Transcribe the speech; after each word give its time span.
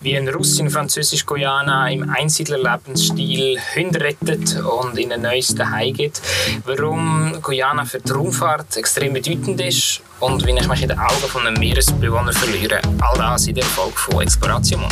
Wie 0.00 0.16
ein 0.16 0.28
Russ 0.28 0.60
in 0.60 0.70
Französisch-Guyana 0.70 1.90
im 1.90 2.08
Einsiedlerlebensstil 2.08 3.58
Hunde 3.74 4.00
rettet 4.00 4.56
und 4.60 4.96
in 4.96 5.12
ein 5.12 5.22
neues 5.22 5.48
Zuhause 5.48 5.90
geht. 5.90 6.22
Warum 6.66 7.36
Guyana 7.42 7.84
für 7.84 7.98
die 7.98 8.12
Raumfahrt 8.12 8.76
extrem 8.76 9.14
bedeutend 9.14 9.60
ist 9.60 10.00
und 10.20 10.46
wie 10.46 10.52
ich 10.52 10.68
mich 10.68 10.82
in 10.82 10.90
den 10.90 11.00
Augen 11.00 11.26
von 11.26 11.44
einem 11.44 11.58
Meeresbewohner 11.58 12.32
verliere. 12.32 12.80
All 13.00 13.18
das 13.18 13.48
in 13.48 13.56
der 13.56 13.64
Folge 13.64 13.96
von 13.96 14.22
Exploration. 14.22 14.86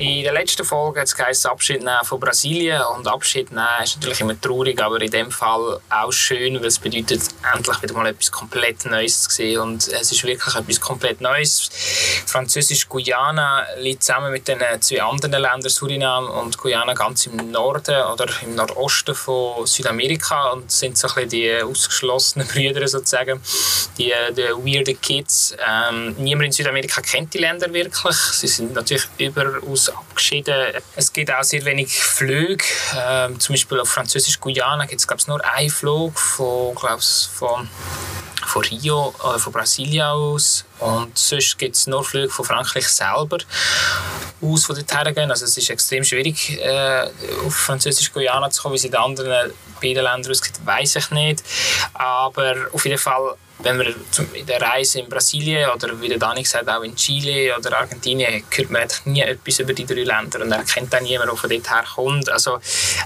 In 0.00 0.22
der 0.22 0.32
letzten 0.32 0.64
Folge 0.64 1.02
hat 1.02 1.12
es 1.30 1.44
Abschied 1.44 1.80
nehmen 1.80 2.04
von 2.04 2.18
Brasilien. 2.18 2.80
Und 2.96 3.06
Abschied 3.06 3.50
nehmen 3.50 3.68
ist 3.84 3.96
natürlich 3.96 4.22
immer 4.22 4.40
traurig, 4.40 4.80
aber 4.80 4.98
in 5.02 5.10
dem 5.10 5.30
Fall 5.30 5.78
auch 5.90 6.10
schön, 6.10 6.54
weil 6.54 6.64
es 6.64 6.78
bedeutet, 6.78 7.20
endlich 7.54 7.82
wieder 7.82 7.92
mal 7.92 8.06
etwas 8.06 8.32
komplett 8.32 8.86
Neues 8.86 9.20
zu 9.24 9.30
sehen. 9.30 9.60
Und 9.60 9.88
es 9.88 10.10
ist 10.10 10.24
wirklich 10.24 10.56
etwas 10.56 10.80
komplett 10.80 11.20
Neues. 11.20 11.68
Französisch-Guyana 12.24 13.66
liegt 13.76 14.02
zusammen 14.02 14.32
mit 14.32 14.48
den 14.48 14.60
zwei 14.80 15.02
anderen 15.02 15.32
Ländern, 15.32 15.68
Suriname 15.68 16.30
und 16.30 16.56
Guyana, 16.56 16.94
ganz 16.94 17.26
im 17.26 17.50
Norden 17.50 18.02
oder 18.02 18.26
im 18.40 18.54
Nordosten 18.54 19.14
von 19.14 19.66
Südamerika 19.66 20.48
und 20.52 20.72
sind 20.72 20.96
so 20.96 21.08
ein 21.08 21.14
bisschen 21.14 21.28
die 21.28 21.62
ausgeschlossenen 21.62 22.48
Brüder 22.54 22.88
sozusagen, 22.88 23.38
die, 23.98 24.14
die 24.34 24.44
weirden 24.44 24.98
Kids. 24.98 25.54
Ähm, 25.62 26.14
niemand 26.16 26.46
in 26.46 26.52
Südamerika 26.52 27.02
kennt 27.02 27.34
die 27.34 27.38
Länder 27.38 27.70
wirklich. 27.70 28.16
Sie 28.16 28.48
sind 28.48 28.72
natürlich 28.72 29.06
überaus 29.18 29.89
abgeschieden. 29.96 30.72
Es 30.96 31.12
gibt 31.12 31.32
auch 31.32 31.42
sehr 31.42 31.64
wenig 31.64 31.92
Flüge. 31.92 32.64
Ähm, 32.96 33.38
zum 33.40 33.54
Beispiel 33.54 33.80
auf 33.80 33.88
Französisch-Guyana 33.88 34.86
gibt 34.86 35.00
es 35.00 35.06
glaube 35.06 35.22
nur 35.26 35.44
einen 35.44 35.70
Flug 35.70 36.18
von, 36.18 36.74
glaub, 36.74 37.02
von, 37.02 37.68
von 38.46 38.62
Rio 38.62 39.14
oder 39.22 39.38
von 39.38 39.52
Brasilien 39.52 40.02
aus. 40.06 40.64
Und 40.78 41.16
sonst 41.16 41.58
gibt 41.58 41.76
es 41.76 41.86
nur 41.86 42.04
Flüge 42.04 42.30
von 42.30 42.44
Frankreich 42.44 42.88
selber 42.88 43.38
aus, 44.40 44.66
die 44.68 44.84
dorthin 44.84 45.14
gehen. 45.14 45.30
Also 45.30 45.44
es 45.44 45.56
ist 45.56 45.70
extrem 45.70 46.04
schwierig, 46.04 46.58
äh, 46.60 47.08
auf 47.46 47.54
Französisch-Guyana 47.54 48.50
zu 48.50 48.62
kommen, 48.62 48.74
wie 48.74 48.78
es 48.78 48.84
in 48.84 48.90
den 48.90 49.00
anderen 49.00 49.52
beiden 49.80 50.04
Ländern 50.04 50.30
aussieht, 50.30 50.60
weiß 50.64 50.96
ich 50.96 51.10
nicht. 51.10 51.42
Aber 51.94 52.54
auf 52.72 52.84
jeden 52.84 52.98
Fall 52.98 53.36
wenn 53.62 53.76
man 53.76 53.86
in 54.34 54.46
der 54.46 54.60
Reise 54.60 55.00
in 55.00 55.08
Brasilien 55.08 55.70
oder 55.70 56.00
wie 56.00 56.08
der 56.08 56.18
Dani 56.18 56.42
gesagt 56.42 56.68
auch 56.68 56.82
in 56.82 56.96
Chile 56.96 57.56
oder 57.56 57.78
Argentinien, 57.78 58.42
hört 58.50 58.70
man 58.70 58.88
nie 59.04 59.20
etwas 59.20 59.58
über 59.58 59.72
die 59.72 59.86
drei 59.86 60.04
Länder 60.04 60.40
und 60.40 60.52
erkennt 60.52 60.92
dann 60.92 61.04
niemand, 61.04 61.30
der 61.30 61.36
von 61.36 61.50
dort 61.50 61.70
herkommt. 61.70 62.30
Also 62.30 62.58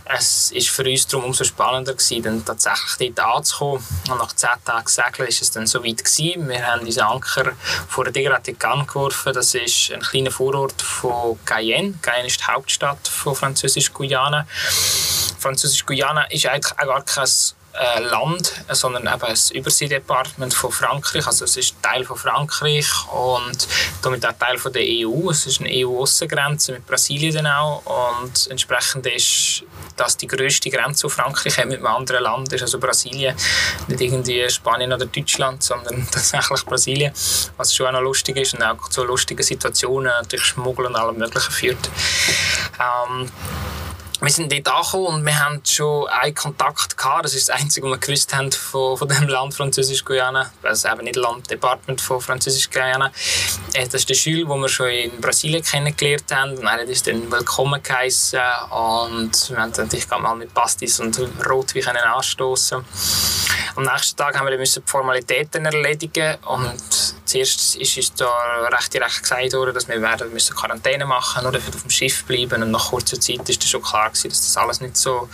es 0.04 0.52
ist 0.52 0.70
für 0.70 0.84
uns 0.84 1.06
darum 1.06 1.26
umso 1.26 1.44
spannender 1.44 1.94
gewesen, 1.94 2.22
dann 2.22 2.44
tatsächlich 2.44 3.14
dort 3.14 3.36
anzukommen 3.36 3.84
und 4.10 4.18
nach 4.18 4.32
zehn 4.34 4.50
Tagen 4.64 4.86
Segeln 4.86 5.28
ist 5.28 5.42
es 5.42 5.50
dann 5.50 5.66
so 5.66 5.84
weit 5.84 6.04
gewesen. 6.04 6.48
Wir 6.48 6.66
haben 6.66 6.82
unseren 6.82 7.06
Anker 7.06 7.52
vor 7.88 8.04
der 8.04 8.12
Degratican 8.12 8.86
geworfen. 8.86 9.32
Das 9.32 9.54
ist 9.54 9.92
ein 9.92 10.00
kleiner 10.00 10.30
Vorort 10.30 10.80
von 10.80 11.38
Cayenne. 11.44 11.94
Cayenne 12.00 12.28
ist 12.28 12.40
die 12.40 12.44
Hauptstadt 12.44 13.08
von 13.08 13.34
Französisch-Guyana. 13.34 14.46
Französisch-Guyana 15.38 16.24
ist 16.30 16.46
eigentlich 16.46 16.72
auch 16.78 16.86
gar 16.86 17.04
kein 17.04 17.28
äh, 17.74 18.00
Land, 18.00 18.52
sondern 18.70 19.02
eben 19.02 19.22
ein 19.22 19.36
Überseedepartement 19.52 20.54
von 20.54 20.70
Frankreich. 20.70 21.26
Also 21.26 21.44
es 21.44 21.56
ist 21.56 21.74
Teil 21.82 22.04
von 22.04 22.16
Frankreich 22.16 22.86
und 23.12 23.66
damit 24.02 24.24
auch 24.26 24.32
Teil 24.32 24.58
von 24.58 24.72
der 24.72 24.82
EU. 24.82 25.30
Es 25.30 25.46
ist 25.46 25.60
eine 25.60 25.70
EU-Aussengrenze 25.70 26.72
mit 26.72 26.86
Brasilien 26.86 27.34
dann 27.34 27.46
auch 27.46 27.82
und 28.20 28.46
entsprechend 28.50 29.06
ist 29.06 29.64
das 29.96 30.16
die 30.16 30.26
größte 30.26 30.70
Grenze, 30.70 31.06
die 31.06 31.12
Frankreich 31.12 31.58
hat 31.58 31.66
mit 31.66 31.78
einem 31.78 31.86
anderen 31.86 32.22
Land 32.22 32.52
ist, 32.52 32.62
also 32.62 32.78
Brasilien. 32.78 33.36
Nicht 33.88 34.00
irgendwie 34.00 34.48
Spanien 34.48 34.92
oder 34.92 35.06
Deutschland, 35.06 35.62
sondern 35.62 36.06
tatsächlich 36.12 36.64
Brasilien. 36.64 37.12
Was 37.56 37.74
schon 37.74 37.86
auch 37.86 37.92
noch 37.92 38.00
lustig 38.00 38.36
ist 38.36 38.54
und 38.54 38.62
auch 38.62 38.88
zu 38.88 39.04
lustigen 39.04 39.42
Situationen, 39.42 40.12
natürlich 40.20 40.46
Schmuggel 40.46 40.86
und 40.86 40.96
allem 40.96 41.16
Möglichen 41.16 41.52
führt. 41.52 41.90
Ähm, 42.78 43.30
wir 44.20 44.30
sind 44.30 44.52
dort 44.52 44.68
angekommen 44.68 45.06
und 45.06 45.26
wir 45.26 45.38
haben 45.38 45.60
schon 45.64 46.08
einen 46.08 46.34
Kontakt 46.34 46.96
gehabt. 46.96 47.24
Das 47.24 47.34
ist 47.34 47.48
das 47.48 47.60
Einzige, 47.60 47.86
was 47.86 47.92
wir 47.94 47.98
gewusst 47.98 48.34
haben 48.34 48.52
von, 48.52 48.96
von 48.96 49.08
dem 49.08 49.28
Land 49.28 49.54
Französisch-Guyana. 49.54 50.52
Also 50.62 50.88
eben 50.88 51.04
nicht 51.04 51.16
Land, 51.16 51.50
Department 51.50 52.00
von 52.00 52.20
Französisch-Guyana. 52.20 53.10
Äh, 53.74 53.84
das 53.84 53.94
ist 53.94 54.08
der 54.08 54.14
Schül, 54.14 54.46
den 54.46 54.60
wir 54.60 54.68
schon 54.68 54.88
in 54.88 55.20
Brasilien 55.20 55.62
kennengelernt 55.62 56.32
haben. 56.32 56.56
Und 56.56 56.64
er 56.64 56.86
uns 56.86 57.02
dann 57.02 57.30
willkommen 57.30 57.82
geheißen. 57.82 58.40
Und 58.70 59.50
wir 59.50 59.58
haben 59.58 59.72
natürlich 59.76 60.08
mal 60.08 60.36
mit 60.36 60.54
Pastis 60.54 61.00
und 61.00 61.18
Rotwein 61.48 61.96
anstoßen. 61.96 62.84
Am 63.76 63.82
nächsten 63.82 64.16
Tag 64.16 64.38
haben 64.38 64.46
wir 64.46 64.56
die 64.56 64.80
Formalitäten 64.86 65.66
erledigen 65.66 66.36
und 66.46 67.03
zuerst 67.34 67.76
ist 67.76 67.96
uns 67.96 68.14
da 68.14 68.68
recht 68.72 68.94
direkt 68.94 69.22
gesagt 69.22 69.52
worden, 69.54 69.74
dass 69.74 69.88
wir 69.88 70.00
werden 70.00 70.32
müssen 70.32 70.54
Quarantäne 70.54 71.04
machen 71.04 71.44
oder 71.44 71.58
auf 71.58 71.82
dem 71.82 71.90
Schiff 71.90 72.24
bleiben. 72.24 72.62
Und 72.62 72.70
nach 72.70 72.90
kurzer 72.90 73.18
Zeit 73.18 73.48
ist 73.48 73.68
schon 73.68 73.82
klar 73.82 74.10
gewesen, 74.10 74.28
dass 74.28 74.40
das 74.40 74.56
alles 74.56 74.80
nicht 74.80 74.96
so 74.96 75.28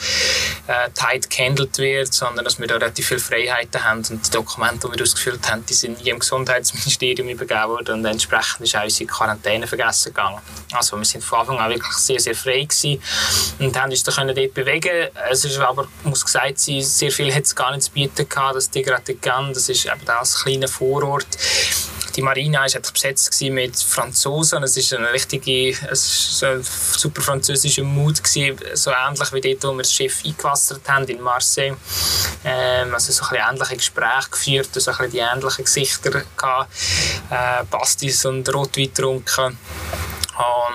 äh, 0.67 0.89
tight 0.95 1.29
gehandelt 1.29 1.77
wird, 1.77 2.13
sondern 2.13 2.45
dass 2.45 2.59
wir 2.59 2.67
da 2.67 2.77
relativ 2.77 3.09
viele 3.09 3.21
Freiheiten 3.21 3.85
haben. 3.85 4.03
Und 4.09 4.27
die 4.27 4.31
Dokumente, 4.31 4.89
die 4.89 4.97
wir 4.97 5.03
ausgefüllt 5.03 5.51
haben, 5.51 5.67
die 5.67 5.75
sind 5.75 6.07
im 6.07 6.19
Gesundheitsministerium 6.19 7.29
übergeben 7.37 7.69
worden. 7.69 7.99
Und 7.99 8.05
entsprechend 8.07 8.61
ist 8.61 8.77
auch 8.77 8.85
unsere 8.85 9.11
Quarantäne 9.11 9.67
vergessen 9.67 10.15
gegangen. 10.15 10.41
Also 10.73 10.97
wir 10.97 11.05
sind 11.05 11.23
von 11.23 11.41
Anfang 11.41 11.59
an 11.59 11.71
wirklich 11.71 11.93
sehr, 11.93 12.21
sehr 12.21 12.35
frei 12.35 12.63
gewesen 12.63 13.03
und 13.59 13.79
haben 13.79 13.91
uns 13.91 14.03
da 14.03 14.13
können 14.13 14.35
dort 14.35 14.55
bewegen. 14.55 15.09
Es 15.31 15.45
ist 15.45 15.59
aber, 15.59 15.87
muss 16.05 16.25
gesagt 16.25 16.59
sein, 16.59 16.81
sehr 16.81 17.11
viel 17.11 17.35
hat 17.35 17.45
es 17.45 17.55
gar 17.55 17.73
nicht 17.73 17.83
zu 17.83 17.91
bieten 17.91 18.27
gehabt, 18.29 18.57
das 18.57 18.71
Degratican, 18.71 19.53
das 19.53 19.69
ist 19.69 19.85
eben 19.85 20.05
das 20.07 20.43
kleine 20.43 20.69
Vorort 20.69 21.27
die 22.17 22.23
Marina 22.23 22.61
war 22.61 22.81
besetzt 22.93 23.41
mit 23.43 23.77
Franzosen. 23.77 24.63
Es 24.63 24.93
war 24.93 24.99
ein 24.99 25.05
richtige, 25.07 25.71
es 25.91 26.43
war 26.43 26.53
ein 26.53 26.63
super 26.63 27.23
französischer 27.23 27.83
Mut, 27.83 28.23
gewesen, 28.23 28.59
so 28.75 28.91
ähnlich 28.91 29.33
wie 29.33 29.41
dort, 29.41 29.65
wo 29.65 29.73
wir 29.77 29.83
das 29.83 29.93
Schiff 29.93 30.23
eingewassert 30.25 30.89
haben 30.89 31.07
in 31.07 31.21
Marseille. 31.21 31.77
Ähm, 32.45 32.95
also 32.95 33.13
so 33.13 33.25
ein 33.25 33.31
bisschen 33.31 33.51
ähnliche 33.51 33.77
Gespräche 33.77 34.31
geführt, 34.31 34.69
so 34.73 34.91
ein 34.91 35.11
die 35.11 35.19
ähnlichen 35.19 35.65
Gesichter 35.65 36.11
gehabt, 36.11 36.73
äh, 37.31 37.65
Pastis 37.65 38.25
und 38.25 38.53
Rotwein 38.53 38.87
getrunken. 38.87 39.59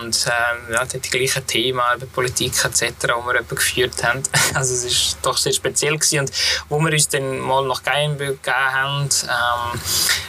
Und 0.01 0.25
ähm, 0.27 0.73
ja, 0.73 0.85
die 0.85 0.99
gleichen 0.99 1.45
Themen 1.45 1.81
über 1.95 2.05
Politik 2.07 2.53
etc., 2.63 2.93
die 3.01 3.07
wir 3.07 3.43
geführt 3.43 4.03
haben. 4.03 4.23
Also 4.53 4.73
es 4.73 5.15
war 5.15 5.31
doch 5.31 5.37
sehr 5.37 5.53
speziell. 5.53 5.95
Gewesen. 5.95 6.19
Und 6.19 6.31
wo 6.69 6.79
wir 6.79 6.91
uns 6.91 7.07
dann 7.09 7.39
mal 7.39 7.65
nach 7.65 7.83
Geienbühl 7.83 8.37
gegeben 8.37 8.55
haben, 8.55 9.09
ähm, 9.23 9.81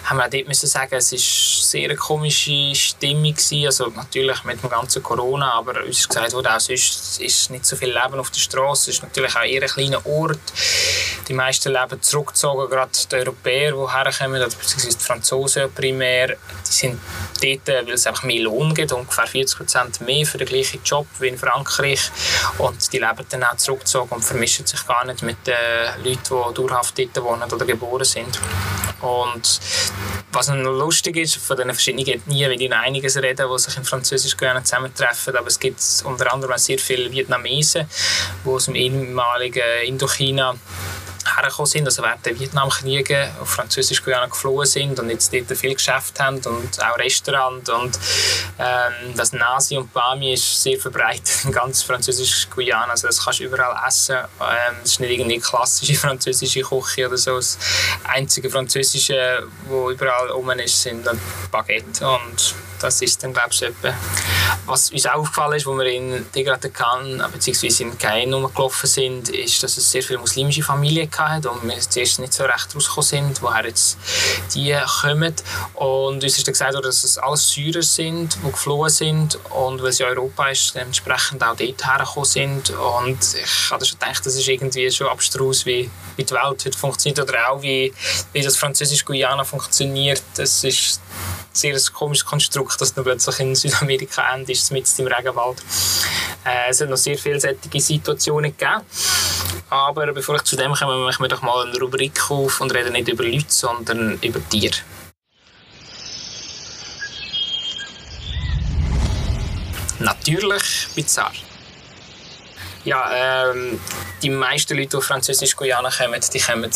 haben 0.05 0.19
wir 0.19 0.25
auch 0.25 0.31
dort 0.31 0.49
müssen 0.49 0.67
sagen, 0.67 0.95
es 0.95 1.13
eine 1.13 1.21
sehr 1.21 1.97
komische 1.97 2.75
Stimmung. 2.75 3.35
Gewesen. 3.35 3.67
Also 3.67 3.87
natürlich 3.89 4.45
mit 4.45 4.63
dem 4.63 4.71
ganzen 4.71 5.03
Corona, 5.03 5.55
aber 5.55 5.85
uns 5.85 6.01
ist 6.01 6.09
gesagt 6.09 6.33
wurde, 6.33 6.55
auch 6.55 6.61
sonst 6.61 7.21
ist 7.21 7.51
nicht 7.51 7.67
so 7.67 7.77
viel 7.77 7.89
Leben 7.89 8.19
auf 8.19 8.31
der 8.31 8.41
Straße. 8.41 8.91
Es 8.91 8.97
ist 8.97 9.03
natürlich 9.03 9.35
auch 9.37 9.45
eher 9.45 9.63
ein 9.63 9.69
kleiner 9.69 10.05
Ort. 10.07 10.41
Die 11.29 11.35
meisten 11.35 11.73
leben 11.73 12.01
zurückgezogen, 12.01 12.71
gerade 12.71 12.91
die 13.11 13.17
Europäer, 13.17 13.73
die 13.73 13.93
herkommen, 13.93 14.43
beziehungsweise 14.43 14.99
die 14.99 15.05
Franzosen 15.05 15.73
primär, 15.75 16.29
die 16.29 16.37
sind 16.73 17.01
dort, 17.43 17.87
weil 17.87 17.95
es 17.95 18.07
einfach 18.07 18.23
mehr 18.23 18.43
Lohn 18.43 18.75
gibt, 18.75 18.93
ungefähr 18.93 19.27
40 19.27 19.56
Prozent 19.57 20.01
mehr 20.01 20.27
für 20.27 20.39
den 20.39 20.47
gleichen 20.47 20.81
Job 20.85 21.07
wie 21.19 21.29
in 21.29 21.39
Frankreich. 21.39 22.11
Und 22.59 22.93
die 22.93 22.99
leben 22.99 23.27
dann 23.29 23.45
auch 23.45 23.57
zurückgezogen 23.57 24.11
und 24.11 24.25
vermischen 24.25 24.67
sich 24.67 24.87
gar 24.87 25.05
nicht 25.05 25.23
mit 25.23 25.39
den 25.47 25.55
Leuten, 26.05 26.19
die 26.21 26.55
dauerhaft 26.55 26.99
dort 26.99 27.23
wohnen 27.23 27.51
oder 27.51 27.65
geboren 27.65 28.05
sind. 28.05 28.39
Und 29.01 29.61
was 30.33 30.49
noch 30.49 30.57
lustig 30.57 31.17
ist, 31.17 31.37
von 31.37 31.57
den 31.57 31.71
verschiedenen 31.71 32.05
gibt 32.05 32.27
nie 32.27 32.49
wie 32.49 32.65
in 32.65 32.73
einiges 32.73 33.17
reden, 33.17 33.47
die 33.51 33.59
sich 33.59 33.77
in 33.77 33.85
Französisch 33.85 34.37
gerne 34.37 34.63
zusammentreffen, 34.63 35.37
aber 35.37 35.47
es 35.47 35.59
gibt 35.59 35.81
unter 36.05 36.33
anderem 36.33 36.59
sehr 36.59 36.79
viele 36.79 37.11
Vietnamesen, 37.11 37.87
die 38.45 38.49
aus 38.49 38.67
dem 38.67 38.75
ehemaligen 38.75 39.63
Indochina 39.85 40.55
hergekommen 41.35 41.67
sind, 41.67 41.87
also 41.87 42.03
während 42.03 42.25
der 42.25 42.39
Vietnamkriege 42.39 43.31
auf 43.41 43.51
Französisch-Guyana 43.51 44.27
geflohen 44.27 44.67
sind 44.67 44.99
und 44.99 45.11
jetzt 45.11 45.33
dort 45.33 45.57
viel 45.57 45.75
Geschäft 45.75 46.19
haben 46.21 46.37
und 46.37 46.83
auch 46.83 46.99
Restaurant 46.99 47.69
und 47.69 47.99
ähm, 48.59 49.15
das 49.17 49.33
Nasi 49.33 49.77
und 49.77 49.93
Bami 49.93 50.35
ist 50.35 50.63
sehr 50.63 50.79
verbreitet 50.79 51.45
in 51.45 51.53
ganz 51.53 51.83
Französisch-Guyana, 51.83 52.93
also 52.93 53.07
das 53.07 53.25
kannst 53.25 53.41
du 53.41 53.45
überall 53.45 53.77
essen. 53.87 54.17
Ähm, 54.41 54.77
es 54.83 54.93
ist 54.93 55.01
nicht 55.01 55.11
irgendwie 55.11 55.39
klassische 55.39 55.95
französische 55.95 56.63
Küche 56.63 57.07
oder 57.07 57.17
so. 57.17 57.37
Das 57.37 57.59
einzige 58.05 58.51
Französische, 58.51 59.47
wo 59.69 59.91
überall 59.91 60.31
rum 60.31 60.51
ist, 60.51 60.83
sind 60.83 61.09
Baguette 61.51 62.09
und 62.09 62.55
das 62.81 63.03
ist 63.03 63.23
dann, 63.23 63.33
glaube 63.33 63.51
ich, 63.53 63.63
etwa. 63.63 63.95
Was 64.67 64.91
uns 64.91 65.07
auch 65.07 65.15
aufgefallen 65.15 65.55
ist, 65.55 65.67
als 65.67 65.77
wir 65.77 65.87
in 65.87 66.27
Degradakan 66.33 67.23
bzw. 67.33 67.83
in 67.83 67.99
Caen 67.99 68.33
rumgelaufen 68.33 68.89
sind, 68.89 69.29
ist, 69.29 69.63
dass 69.63 69.77
es 69.77 69.91
sehr 69.91 70.03
viele 70.03 70.19
muslimische 70.19 70.63
Familien 70.63 71.11
hatte 71.17 71.51
und 71.51 71.67
wir 71.67 71.79
zuerst 71.79 72.19
nicht 72.19 72.33
so 72.33 72.45
recht 72.45 72.75
rausgekommen 72.75 73.03
sind, 73.03 73.43
woher 73.43 73.65
jetzt 73.65 73.99
die 74.55 74.77
kommen. 75.01 75.35
Und 75.75 76.23
uns 76.23 76.39
ist 76.39 76.47
dann 76.47 76.53
gesagt 76.53 76.75
dass 76.85 77.05
es 77.05 77.19
alles 77.19 77.51
Syrer 77.51 77.83
sind, 77.83 78.37
die 78.45 78.51
geflohen 78.51 78.91
sind 78.91 79.39
und 79.51 79.83
weil 79.83 79.91
es 79.91 79.99
ja 79.99 80.07
Europa 80.07 80.49
ist, 80.49 80.75
dementsprechend 80.75 81.43
auch 81.43 81.57
dort 81.57 81.87
hergekommen 81.87 82.25
sind. 82.25 82.71
Und 82.71 83.19
ich 83.21 83.71
habe 83.71 83.85
schon 83.85 83.99
gedacht, 83.99 84.25
das 84.27 84.35
ist 84.35 84.49
irgendwie 84.49 84.91
schon 84.91 85.09
abstrus, 85.09 85.65
wie, 85.67 85.91
wie 86.17 86.25
die 86.25 86.35
Welt 86.35 86.65
heute 86.65 86.73
funktioniert 86.73 87.21
oder 87.21 87.51
auch 87.51 87.63
wie, 87.63 87.93
wie 88.33 88.43
das 88.43 88.57
Französisch-Guyana 88.57 89.45
funktioniert. 89.45 90.23
Das 90.35 90.65
ist 90.65 91.01
sehr 91.57 91.75
ein 91.75 91.93
komisches 91.93 92.25
Konstrukt, 92.25 92.81
dass 92.81 92.95
du 92.95 93.03
plötzlich 93.03 93.41
in 93.41 93.55
Südamerika 93.55 94.35
endest, 94.35 94.71
mit 94.73 94.87
im 94.99 95.07
Regenwald. 95.07 95.63
Äh, 96.45 96.71
es 96.71 96.81
hat 96.81 96.89
noch 96.89 96.97
sehr 96.97 97.17
solche 97.17 97.81
Situationen 97.81 98.57
gegeben. 98.57 98.83
Aber 99.69 100.13
bevor 100.13 100.37
ich 100.37 100.43
zu 100.43 100.57
dem 100.57 100.75
komme, 100.75 100.97
mache 100.97 101.11
ich 101.11 101.19
mir 101.19 101.29
doch 101.29 101.43
mal 101.43 101.67
eine 101.67 101.79
Rubrik 101.79 102.31
auf 102.31 102.61
und 102.61 102.73
rede 102.73 102.91
nicht 102.91 103.09
über 103.09 103.25
Leute, 103.25 103.47
sondern 103.49 104.19
über 104.23 104.41
Tiere. 104.49 104.77
Natürlich 109.99 110.89
bizarr. 110.95 111.33
Ja, 112.87 113.51
ähm, 113.51 113.81
die 114.23 114.31
meisten 114.31 114.77
Leute, 114.77 114.97
die 114.97 115.03
Französisch-Guyana 115.03 115.91
kommen, 115.91 116.21
die 116.33 116.39
kommen 116.39 116.71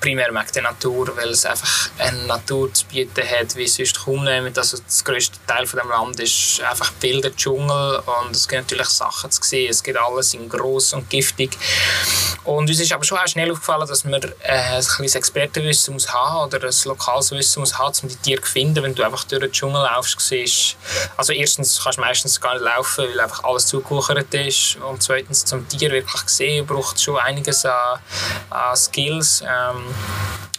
primär 0.00 0.28
wegen 0.30 0.52
der 0.56 0.62
Natur, 0.62 1.16
weil 1.16 1.30
es 1.30 1.46
einfach 1.46 1.88
eine 1.98 2.24
Natur 2.24 2.74
zu 2.74 2.84
bieten 2.86 3.22
hat, 3.22 3.54
wie 3.54 3.68
sonst 3.68 4.04
kaum 4.04 4.24
niemand. 4.24 4.58
Also 4.58 4.78
das 4.78 5.04
grösste 5.04 5.38
Teil 5.46 5.64
von 5.66 5.78
dem 5.78 5.88
Land 5.88 6.18
ist 6.18 6.60
einfach 6.68 6.90
wilder 7.00 7.34
Dschungel 7.36 8.02
und 8.24 8.34
es 8.34 8.48
gibt 8.48 8.62
natürlich 8.62 8.88
Sachen 8.88 9.30
zu 9.30 9.40
sehen. 9.40 9.70
Es 9.70 9.84
gibt 9.84 9.98
alles 9.98 10.34
in 10.34 10.48
gross 10.48 10.94
und 10.94 11.08
giftig. 11.08 11.56
Und 12.42 12.68
uns 12.68 12.80
ist 12.80 12.92
aber 12.92 13.04
schon 13.04 13.18
auch 13.18 13.28
schnell 13.28 13.52
aufgefallen, 13.52 13.86
dass 13.86 14.02
man 14.02 14.14
äh, 14.14 14.30
ein 14.42 14.84
kleines 14.84 15.14
Expertenwissen 15.14 15.94
muss 15.94 16.12
haben 16.12 16.48
oder 16.48 16.66
ein 16.66 16.74
lokales 16.86 17.30
Wissen 17.30 17.60
muss 17.60 17.78
haben, 17.78 17.94
um 18.02 18.08
die 18.08 18.16
Tiere 18.16 18.42
zu 18.42 18.50
finden. 18.50 18.82
Wenn 18.82 18.96
du 18.96 19.04
einfach 19.04 19.22
durch 19.24 19.42
den 19.42 19.52
Dschungel 19.52 19.82
laufst, 19.82 20.18
siehst, 20.20 20.76
also 21.16 21.32
erstens 21.32 21.80
kannst 21.80 21.98
du 21.98 22.02
meistens 22.02 22.40
gar 22.40 22.54
nicht 22.54 22.64
laufen, 22.64 23.04
weil 23.08 23.20
einfach 23.20 23.44
alles 23.44 23.66
zugewuchert 23.66 24.34
ist 24.34 24.76
und 24.76 25.00
zweitens 25.00 25.51
zum 25.52 25.68
Tier 25.68 25.90
wirklich 25.90 26.22
sehen, 26.28 26.66
braucht 26.66 26.98
schon 26.98 27.18
einiges 27.18 27.66
an, 27.66 27.98
an 28.48 28.74
Skills. 28.74 29.42
Ähm, 29.42 29.84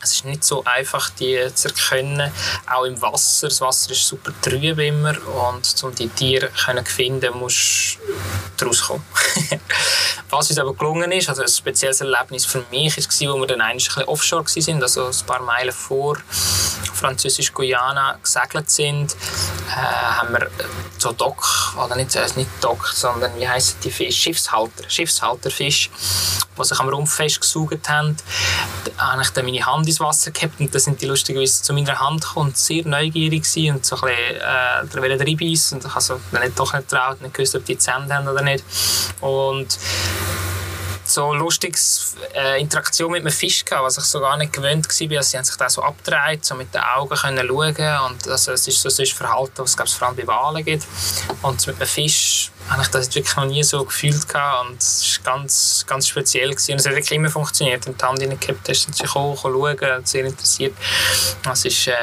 es 0.04 0.12
ist 0.12 0.26
nicht 0.26 0.44
so 0.44 0.64
einfach, 0.66 1.10
die 1.12 1.40
zu 1.56 1.70
erkennen. 1.70 2.32
Auch 2.72 2.84
im 2.84 3.02
Wasser. 3.02 3.48
Das 3.48 3.62
Wasser 3.62 3.92
ist 3.92 4.06
super 4.06 4.32
trüb 4.42 4.78
immer. 4.78 5.16
Und 5.50 5.84
um 5.84 5.96
die 5.96 6.10
Tiere 6.10 6.52
zu 6.54 6.84
finden, 6.86 7.34
musst 7.40 7.98
du 8.58 8.66
rauskommen. 8.66 9.04
Was 10.30 10.50
uns 10.50 10.60
aber 10.60 10.76
gelungen 10.76 11.12
ist, 11.12 11.30
also 11.30 11.42
ein 11.42 11.48
spezielles 11.48 12.02
Erlebnis 12.02 12.46
für 12.46 12.64
mich, 12.70 12.98
war, 12.98 13.34
wo 13.34 13.40
wir 13.40 13.48
dann 13.48 13.62
ein 13.62 13.78
bisschen 13.78 14.04
offshore 14.04 14.46
waren, 14.46 14.84
also 14.84 15.06
ein 15.06 15.26
paar 15.26 15.42
Meilen 15.42 15.74
vor 15.74 16.18
Französisch-Guyana 16.94 18.20
gesegelt 18.22 18.70
sind, 18.70 19.16
äh, 19.70 19.76
haben 19.76 20.34
wir 20.34 20.50
so 20.98 21.12
Dock, 21.12 21.76
oder 21.78 21.96
nicht, 21.96 22.16
äh, 22.16 22.26
nicht 22.36 22.50
Dock, 22.62 22.88
sondern 22.88 23.38
wie 23.38 23.48
heißen 23.48 23.80
die 23.84 23.92
Fisch? 23.92 24.18
Schiffshalter, 24.18 24.83
Schiffshalterfisch, 24.88 25.90
die 26.58 26.64
sich 26.64 26.80
am 26.80 26.90
Rumpf 26.90 27.14
festgesaugt 27.14 27.90
haben. 27.90 28.16
Da 28.98 29.12
habe 29.12 29.22
ich 29.22 29.30
dann 29.30 29.46
meine 29.46 29.66
Hand 29.66 29.88
ins 29.88 30.00
Wasser 30.00 30.32
gehabt 30.32 30.60
und 30.60 30.74
da 30.74 30.80
sind 30.80 31.02
die 31.02 31.06
lustigerweise 31.06 31.62
zu 31.62 31.74
meiner 31.74 32.00
Hand 32.00 32.22
gekommen 32.22 32.50
und 32.50 32.58
sehr 32.58 32.86
neugierig 32.88 33.44
waren 33.44 33.76
und 33.76 33.86
so 33.86 33.96
ein 34.02 34.90
bisschen 34.90 35.20
äh, 35.20 35.24
reinbeissen 35.24 35.78
und 35.78 35.86
ich 35.86 35.92
habe 35.92 36.02
so 36.02 36.20
nicht, 36.32 36.60
doch 36.60 36.74
nicht 36.74 36.90
getraut, 36.90 37.22
nicht 37.22 37.34
gewusst, 37.34 37.56
ob 37.56 37.66
die 37.66 37.78
Zähne 37.78 38.14
haben 38.14 38.28
oder 38.28 38.42
nicht. 38.42 38.64
Und 39.22 39.78
so 41.14 41.34
lustige 41.34 41.78
äh, 42.36 42.60
Interaktion 42.60 43.12
mit 43.12 43.22
einem 43.22 43.32
Fisch 43.32 43.64
gehabt, 43.64 43.86
was 43.86 43.98
ich 43.98 44.04
so 44.04 44.20
gar 44.20 44.38
nicht 44.38 44.54
gewöhnt 44.54 44.88
war. 44.88 45.18
Also 45.18 45.30
sie 45.30 45.38
haben 45.38 45.46
sich 45.46 45.56
da 45.56 45.70
so 45.70 45.82
abgedreht, 45.84 46.44
so 46.44 46.56
mit 46.56 46.74
den 46.74 46.82
Augen 46.82 47.16
können 47.16 47.48
schauen 47.48 48.12
und 48.12 48.28
also 48.28 48.52
es 48.52 48.68
ist 48.68 48.82
so 48.82 48.90
ein 49.02 49.08
Verhalten, 49.08 49.60
was 49.60 49.76
es 49.78 49.94
vor 49.94 50.08
allem 50.08 50.18
bei 50.18 50.28
Walen 50.28 50.66
gibt. 50.66 50.86
Und 51.42 51.66
mit 51.68 51.76
einem 51.78 51.88
Fisch 51.88 52.52
habe 52.70 52.82
ich 52.82 52.88
das 52.90 53.14
wirklich 53.14 53.36
noch 53.36 53.46
nie 53.46 53.64
so 53.64 53.84
gefühlt 53.84 54.28
gehabt 54.28 54.70
und 54.70 54.82
es 54.82 55.20
war 55.24 55.34
ganz, 55.36 55.86
ganz 55.88 56.08
speziell. 56.08 56.52
Gewesen. 56.52 56.74
Und 56.74 56.80
es 56.80 56.86
hat 56.86 56.94
wirklich 56.94 57.12
immer 57.12 57.30
funktioniert. 57.30 57.86
Und 57.88 58.00
die 58.00 58.06
Hand 58.06 58.22
reingehabt 58.22 58.70
hast, 58.70 58.84
sind 58.84 58.96
sie 58.96 59.04
gekommen, 59.04 59.38
schauen, 59.38 60.06
sehr 60.06 60.26
interessiert. 60.26 60.74
Es 61.52 61.66
ist 61.66 61.88
äh, 61.88 61.94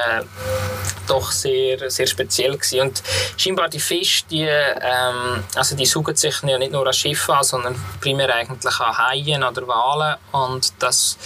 doch 1.06 1.30
sehr, 1.32 1.90
sehr 1.90 2.06
speziell 2.06 2.56
gewesen. 2.56 2.80
Und 2.80 3.02
scheinbar 3.36 3.68
die 3.68 3.80
Fische, 3.80 4.24
die, 4.30 4.42
ähm, 4.42 5.44
also 5.54 5.76
die 5.76 5.86
suchen 5.86 6.14
sich 6.14 6.42
nicht 6.42 6.72
nur 6.72 6.86
an 6.86 6.92
Schiffen 6.92 7.34
an, 7.34 7.44
sondern 7.44 7.74
primär 8.00 8.34
eigentlich 8.34 8.80
an 8.80 8.96
Haien 9.08 9.42
oder 9.42 9.66
Walen 9.66 10.16
und 10.32 10.72
das 10.78 11.16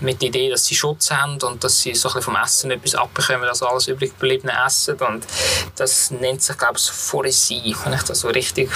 mit 0.00 0.20
der 0.20 0.28
Idee, 0.28 0.50
dass 0.50 0.64
sie 0.66 0.74
Schutz 0.74 1.10
haben 1.10 1.38
und 1.42 1.62
dass 1.62 1.80
sie 1.80 1.94
so 1.94 2.08
vom 2.08 2.36
Essen 2.36 2.70
etwas 2.70 2.94
abbekommen, 2.94 3.48
also 3.48 3.66
alles 3.66 3.88
übrig 3.88 4.12
gebliebene 4.12 4.52
Essen 4.64 4.96
und 4.98 5.26
das 5.76 6.10
nennt 6.10 6.42
sich, 6.42 6.56
glaube 6.56 6.78
ich, 6.78 6.90
Phoresie, 6.90 7.74
wenn 7.84 7.92
ich 7.92 8.02
das 8.02 8.20
so 8.20 8.28
richtig 8.28 8.70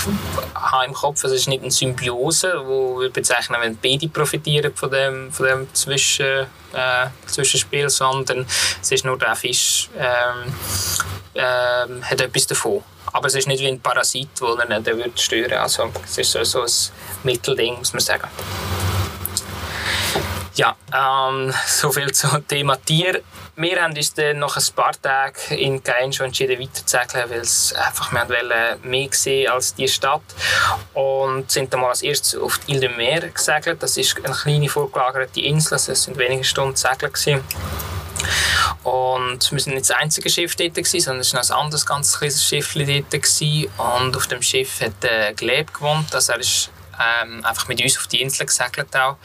habe 0.54 0.86
im 0.86 0.92
Kopf. 0.92 1.24
Es 1.24 1.32
ist 1.32 1.48
nicht 1.48 1.62
eine 1.62 1.70
Symbiose, 1.70 2.62
wo 2.64 3.00
wir 3.00 3.10
bezeichnen, 3.10 3.60
wenn 3.60 3.76
beide 3.76 4.08
profitieren 4.08 4.74
von 4.74 4.90
dem, 4.90 5.32
von 5.32 5.46
dem 5.46 5.74
Zwischen, 5.74 6.46
äh, 6.72 7.06
Zwischenspiel, 7.26 7.88
sondern 7.88 8.46
es 8.80 8.90
ist 8.90 9.04
nur 9.04 9.18
der 9.18 9.34
Fisch 9.36 9.88
ähm, 9.96 10.52
ähm, 11.34 12.04
hat 12.04 12.20
etwas 12.20 12.46
davon. 12.46 12.82
Aber 13.18 13.26
es 13.26 13.34
ist 13.34 13.48
nicht 13.48 13.58
wie 13.60 13.66
ein 13.66 13.80
Parasit, 13.80 14.28
der 14.40 14.92
ihn 14.94 14.98
nicht 14.98 15.20
stören 15.20 15.42
würde. 15.42 15.60
Also 15.60 15.90
es 16.04 16.18
ist 16.18 16.30
so, 16.30 16.44
so 16.44 16.62
ein 16.62 16.68
Mittelding, 17.24 17.76
muss 17.78 17.92
man 17.92 17.98
sagen. 17.98 18.28
Ja, 20.54 20.76
ähm, 20.94 21.52
soviel 21.66 22.12
zum 22.12 22.46
Thema 22.46 22.76
Tier. 22.76 23.22
Wir 23.56 23.82
haben 23.82 23.92
uns 23.92 24.14
dann 24.14 24.38
nach 24.38 24.56
ein 24.56 24.62
paar 24.72 24.92
Tagen 25.02 25.34
in 25.50 25.82
Caen 25.82 26.12
schon 26.12 26.26
entschieden 26.26 26.60
weiterzusegeln, 26.60 27.28
weil 27.28 27.40
es 27.40 27.72
einfach, 27.72 28.12
wir 28.12 28.28
wollten 28.28 28.88
mehr 28.88 29.08
sehen 29.10 29.50
als 29.50 29.74
die 29.74 29.88
Stadt 29.88 30.22
und 30.94 31.50
sind 31.50 31.74
dann 31.74 31.80
mal 31.80 31.88
als 31.88 32.02
erstes 32.02 32.36
auf 32.36 32.58
die 32.58 32.70
Ile 32.70 32.80
de 32.82 32.88
Mer 32.90 33.30
gesegelt. 33.30 33.82
Das 33.82 33.96
ist 33.96 34.16
eine 34.24 34.32
kleine 34.32 34.68
vorgelagerte 34.68 35.40
Insel, 35.40 35.74
also 35.74 35.90
es 35.90 36.04
sind 36.04 36.16
wenige 36.18 36.44
Stunden 36.44 36.76
segeln. 36.76 37.42
Und 38.82 39.52
wir 39.52 39.60
sind 39.60 39.74
nicht 39.74 39.88
das 39.88 39.96
einzige 39.96 40.30
Schiff 40.30 40.56
dort, 40.56 40.74
gewesen, 40.74 41.00
sondern 41.00 41.20
es 41.20 41.34
war 41.34 41.42
ein 41.42 41.64
anderes 41.64 41.86
ganz 41.86 42.18
kleines 42.18 42.44
Schiff 42.44 42.74
dort. 42.74 43.10
Gewesen. 43.10 43.68
Und 43.76 44.16
auf 44.16 44.26
dem 44.26 44.42
Schiff 44.42 44.80
hat 44.80 45.04
äh, 45.04 45.32
Gleb 45.34 45.74
gewohnt. 45.74 46.14
Also 46.14 46.32
er 46.32 46.40
ist 46.40 46.70
ähm, 47.00 47.44
einfach 47.44 47.68
mit 47.68 47.82
uns 47.82 47.98
auf 47.98 48.06
die 48.06 48.20
Insel 48.20 48.46
gesegelt 48.46 48.94
auch. 48.96 49.16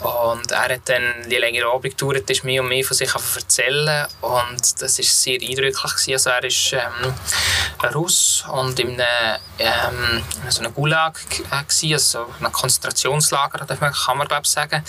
Und 0.00 0.50
er 0.50 0.74
hat 0.74 0.88
dann 0.88 1.28
die 1.28 1.36
längere 1.36 1.70
Abend 1.70 1.96
gedauert, 1.96 2.28
ist 2.30 2.44
mehr 2.44 2.62
und 2.62 2.68
mehr 2.68 2.84
von 2.84 2.96
sich 2.96 3.12
erzählen 3.14 4.06
und 4.20 4.82
das 4.82 4.98
war 4.98 5.04
sehr 5.04 5.40
eindrücklich 5.40 5.94
gewesen. 5.94 6.12
Also 6.12 6.30
er 6.30 6.44
ist 6.44 6.72
ähm, 6.72 7.14
Russ 7.94 8.44
und 8.50 8.78
in 8.78 9.00
einem, 9.00 9.40
ähm, 9.58 10.22
so 10.48 10.60
einem 10.60 10.74
Gulag 10.74 11.18
äh, 11.50 11.62
gewesen, 11.64 11.92
also 11.92 12.26
einem 12.38 12.52
Konzentrationslager, 12.52 13.66
kann 13.66 14.18
man 14.18 14.28
glaube 14.28 14.46
sagen. 14.46 14.84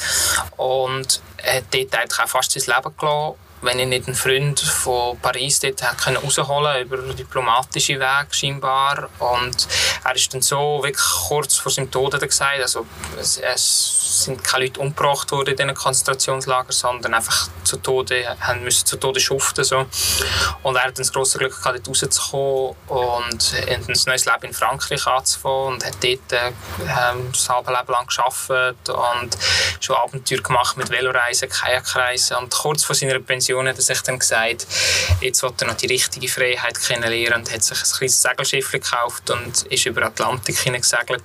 Und 0.58 1.22
hat 1.44 1.64
dort 1.72 1.96
eigentlich 1.96 2.20
auch 2.20 2.28
fast 2.28 2.52
sein 2.52 2.76
Leben 2.76 2.96
gelassen 2.98 3.36
wenn 3.64 3.80
ich 3.80 3.88
nicht 3.88 4.08
einen 4.08 4.16
Freund 4.16 4.60
von 4.60 5.18
Paris 5.20 5.60
dort 5.60 5.82
hätte 5.82 6.20
rausholen 6.20 6.84
über 6.84 6.98
diplomatische 7.14 8.00
Weg 8.00 8.28
scheinbar. 8.32 9.10
Und 9.20 9.68
er 10.04 10.16
ist 10.16 10.34
dann 10.34 10.42
so 10.42 10.82
wirklich 10.84 11.06
kurz 11.28 11.56
vor 11.56 11.72
seinem 11.72 11.90
Tod 11.90 12.20
gesagt, 12.20 12.62
also 12.62 12.86
es, 13.20 13.38
es 13.38 14.03
sind 14.14 14.44
keine 14.44 14.66
Leute 14.66 14.80
umgebracht 14.80 15.32
worden 15.32 15.52
in 15.52 15.58
diesen 15.58 15.74
Konzentrationslagern, 15.74 16.72
sondern 16.72 17.14
einfach 17.14 17.50
zu 17.64 17.78
Tode, 17.78 18.38
haben 18.40 18.64
müssen 18.64 18.86
zu 18.86 18.98
Tode 18.98 19.20
schuften. 19.20 19.64
So. 19.64 19.86
Und 20.64 20.76
er 20.76 20.84
hat 20.86 21.00
das 21.00 21.12
grosse 21.12 21.38
Glück 21.38 21.58
gehabt, 21.58 21.78
dort 21.78 21.88
rauszukommen 21.88 22.76
und 22.88 23.54
ein 23.68 23.86
neues 24.06 24.26
Leben 24.26 24.44
in 24.44 24.54
Frankreich 24.54 25.06
anzufangen 25.08 25.74
und 25.74 25.86
hat 25.86 25.96
dort 26.02 26.32
äh, 26.32 26.52
das 27.32 27.50
halbe 27.50 27.72
Leben 27.72 27.92
lang 27.92 28.08
gearbeitet 28.08 28.90
und 28.90 29.38
schon 29.80 29.96
Abenteuer 29.96 30.42
gemacht 30.42 30.78
mit 30.78 30.90
Veloreisen, 30.90 31.50
Kajakreisen 31.50 32.38
und 32.38 32.52
kurz 32.52 32.84
vor 32.84 32.96
seiner 32.96 33.20
Pension 33.20 33.68
hat 33.68 33.78
er 33.78 33.82
sich 33.82 34.02
dann 34.02 34.20
gesagt, 34.20 34.68
jetzt 35.22 35.44
will 35.44 35.52
er 35.60 35.68
noch 35.68 35.76
die 35.76 35.88
richtige 35.88 36.28
Freiheit 36.28 36.80
kennenlernen 36.80 37.42
und 37.42 37.52
hat 37.52 37.64
sich 37.64 37.78
ein 37.78 37.98
kleines 37.98 38.22
Segelschiff 38.22 38.72
gekauft 38.72 39.30
und 39.30 39.64
ist 39.64 39.86
über 39.86 40.04
Atlantik 40.04 40.58
hineingesegelt 40.58 41.24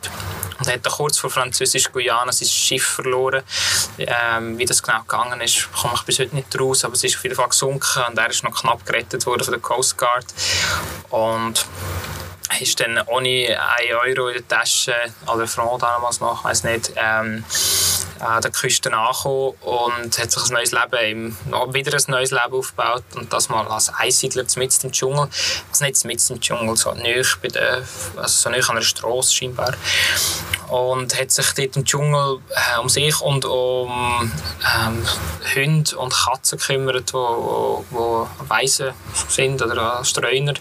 und 0.58 0.68
hat 0.68 0.84
dann 0.84 0.92
kurz 0.92 1.18
vor 1.18 1.30
Französisch-Guyana 1.30 2.32
sein 2.32 2.48
Schiff 2.48 2.77
verloren. 2.84 3.42
Ähm, 3.98 4.58
wie 4.58 4.64
das 4.64 4.82
genau 4.82 5.00
gegangen 5.00 5.40
ist, 5.40 5.68
komme 5.72 5.94
ich 5.96 6.02
bis 6.02 6.18
heute 6.18 6.34
nicht 6.34 6.58
raus, 6.58 6.84
aber 6.84 6.94
es 6.94 7.04
ist 7.04 7.16
auf 7.16 7.22
jeden 7.22 7.36
Fall 7.36 7.48
gesunken 7.48 8.02
und 8.08 8.18
er 8.18 8.30
ist 8.30 8.44
noch 8.44 8.60
knapp 8.60 8.84
gerettet 8.84 9.24
worden 9.26 9.44
von 9.44 9.52
der 9.52 9.60
Coast 9.60 9.96
Guard 9.98 10.26
und 11.10 11.66
ist 12.60 12.80
dann 12.80 13.00
ohne 13.06 13.58
1 13.78 13.92
Euro 14.04 14.28
in 14.28 14.34
der 14.34 14.48
Tasche, 14.48 14.94
oder 15.26 15.46
Franc 15.46 15.80
damals 15.80 16.20
noch, 16.20 16.44
weiß 16.44 16.64
nicht, 16.64 16.92
ähm, 16.96 17.44
an 18.20 18.42
der 18.42 18.50
Küste 18.50 18.92
angekommen 18.92 19.54
und 19.60 20.18
hat 20.18 20.30
sich 20.30 20.44
ein 20.44 20.52
neues 20.52 20.72
Leben, 20.72 21.36
im, 21.50 21.74
wieder 21.74 21.96
ein 21.96 22.04
neues 22.08 22.30
Leben 22.30 22.52
aufgebaut 22.52 23.04
und 23.14 23.32
das 23.32 23.48
mal 23.48 23.66
als 23.68 23.92
Einsiedler 23.94 24.44
mitten 24.56 24.86
im 24.86 24.92
Dschungel, 24.92 25.28
also 25.70 25.84
nicht 25.84 26.04
mitten 26.04 26.34
im 26.34 26.40
Dschungel, 26.40 26.76
so 26.76 26.92
nahe, 26.92 27.22
bei 27.42 27.48
der, 27.48 27.82
also 28.16 28.50
so 28.50 28.50
an 28.50 28.76
der 28.76 28.82
Straße 28.82 29.34
scheinbar. 29.34 29.74
Und 30.68 31.18
hat 31.18 31.30
sich 31.30 31.50
dort 31.52 31.76
im 31.76 31.84
Dschungel 31.84 32.40
äh, 32.50 32.78
um 32.80 32.90
sich 32.90 33.18
und 33.22 33.46
um 33.46 34.30
ähm, 34.76 35.06
Hunde 35.54 35.96
und 35.96 36.12
Katzen 36.12 36.58
gekümmert, 36.58 37.08
die 37.08 37.14
wo, 37.14 37.84
wo 37.90 38.28
Weise 38.48 38.92
sind 39.28 39.62
oder 39.62 40.04
Streuner 40.04 40.54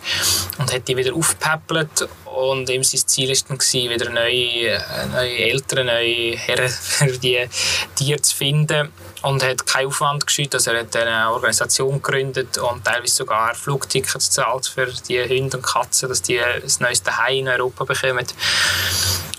und 0.57 0.73
hat 0.73 0.87
die 0.87 0.95
wieder 0.95 1.13
aufgepäppelt 1.13 2.07
und 2.37 2.69
ihm 2.69 2.83
sein 2.83 3.01
Ziel 3.05 3.29
war 3.29 3.57
dann, 3.57 3.89
wieder 3.89 4.09
neue, 4.09 4.81
neue 5.11 5.37
Eltern, 5.37 5.87
neue 5.87 6.37
Herren 6.37 6.69
für 6.81 7.17
die 7.17 7.47
Tiere 7.95 8.21
zu 8.21 8.35
finden 8.35 8.91
und 9.23 9.43
hat 9.43 9.65
keinen 9.65 9.87
Aufwand 9.87 10.25
geschüttet. 10.25 10.55
Also 10.55 10.71
er 10.71 10.81
hat 10.81 10.95
eine 10.95 11.31
Organisation 11.31 12.01
gegründet 12.01 12.57
und 12.57 12.85
teilweise 12.85 13.15
sogar 13.15 13.55
Flugtickets 13.55 14.29
gezahlt 14.29 14.67
für 14.67 14.87
die 15.07 15.21
Hunde 15.23 15.57
und 15.57 15.63
Katzen, 15.63 16.09
dass 16.09 16.21
die 16.21 16.39
das 16.61 16.79
neueste 16.79 17.17
Heim 17.17 17.39
in 17.39 17.47
Europa 17.47 17.83
bekommen. 17.83 18.25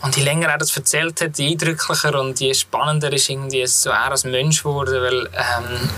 Und 0.02 0.16
je 0.16 0.22
länger 0.22 0.48
er 0.48 0.58
das 0.58 0.76
erzählt 0.76 1.20
hat, 1.20 1.38
je 1.38 1.50
eindrücklicher 1.50 2.18
und 2.20 2.38
je 2.40 2.54
spannender 2.54 3.12
ist 3.12 3.28
irgendwie 3.28 3.66
so 3.66 3.90
er 3.90 4.10
als 4.10 4.24
Mensch 4.24 4.62
geworden, 4.62 5.00
weil 5.00 5.28
ähm, 5.34 5.90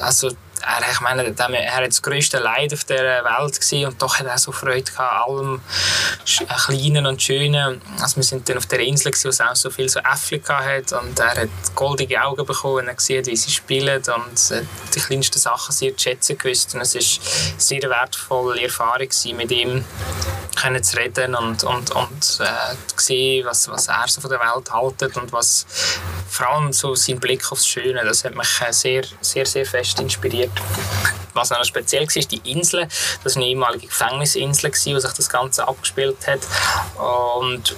also 0.00 0.30
er, 0.62 0.90
ich 0.90 1.00
meine, 1.00 1.24
er 1.24 1.74
hat 1.74 1.86
das 1.86 2.02
größte 2.02 2.38
Leid 2.38 2.72
auf 2.72 2.84
dieser 2.84 3.24
Welt 3.24 3.58
gesehen 3.58 3.88
und 3.88 4.00
doch 4.00 4.18
hat 4.18 4.26
er 4.26 4.38
so 4.38 4.52
Freude 4.52 4.82
gehabt, 4.82 5.28
allem 5.28 5.60
Kleinen 6.66 7.06
und 7.06 7.22
Schönen. 7.22 7.80
Also 8.00 8.16
wir 8.16 8.22
sind 8.22 8.48
dann 8.48 8.58
auf 8.58 8.66
der 8.66 8.80
Insel, 8.80 9.10
gewesen, 9.10 9.24
wo 9.24 9.28
es 9.30 9.40
auch 9.40 9.56
so 9.56 9.70
viel 9.70 9.88
so 9.88 10.00
Äffchen 10.00 10.42
hat 10.48 10.92
und 10.92 11.18
er 11.18 11.42
hat 11.42 11.48
goldige 11.74 12.22
Augen 12.22 12.44
bekommen, 12.46 12.88
er 12.88 12.94
gesehen, 12.94 13.26
wie 13.26 13.36
sie 13.36 13.50
spielen 13.50 14.02
und 14.16 14.64
die 14.94 15.00
kleinsten 15.00 15.38
Sachen 15.38 15.72
sehr 15.72 15.96
zu 15.96 16.04
schätzen 16.04 16.38
gewusst 16.38 16.74
und 16.74 16.80
es 16.80 16.94
war 16.94 17.00
eine 17.00 17.60
sehr 17.60 17.82
wertvolle 17.82 18.62
Erfahrung 18.62 19.08
gewesen, 19.08 19.36
mit 19.36 19.50
ihm 19.50 19.84
können 20.56 20.82
zu 20.82 20.96
reden 20.96 21.34
und, 21.34 21.64
und, 21.64 21.90
und 21.90 22.40
äh, 22.40 22.74
sehen, 22.96 23.46
was, 23.46 23.68
was 23.68 23.88
er 23.88 24.06
so 24.08 24.20
von 24.20 24.30
der 24.30 24.40
Welt 24.40 24.70
haltet 24.72 25.16
und 25.16 25.32
was 25.32 25.66
vor 26.28 26.48
allem 26.48 26.72
so 26.72 26.94
sein 26.94 27.18
Blick 27.18 27.50
aufs 27.50 27.66
Schöne, 27.66 28.04
das 28.04 28.24
hat 28.24 28.34
mich 28.34 28.48
sehr, 28.70 29.04
sehr, 29.20 29.46
sehr 29.46 29.66
fest 29.66 30.00
inspiriert. 30.00 30.52
Was 31.34 31.50
noch 31.50 31.64
speziell 31.64 32.06
war, 32.06 32.16
ist 32.16 32.32
die 32.32 32.50
Insel. 32.50 32.88
Das 33.22 33.36
war 33.36 33.42
eine 33.42 33.50
ehemalige 33.50 33.86
Gefängnisinsel, 33.86 34.70
wo 34.94 34.98
sich 34.98 35.12
das 35.12 35.28
Ganze 35.28 35.66
abgespielt 35.66 36.26
hat. 36.26 36.40
Und 36.98 37.74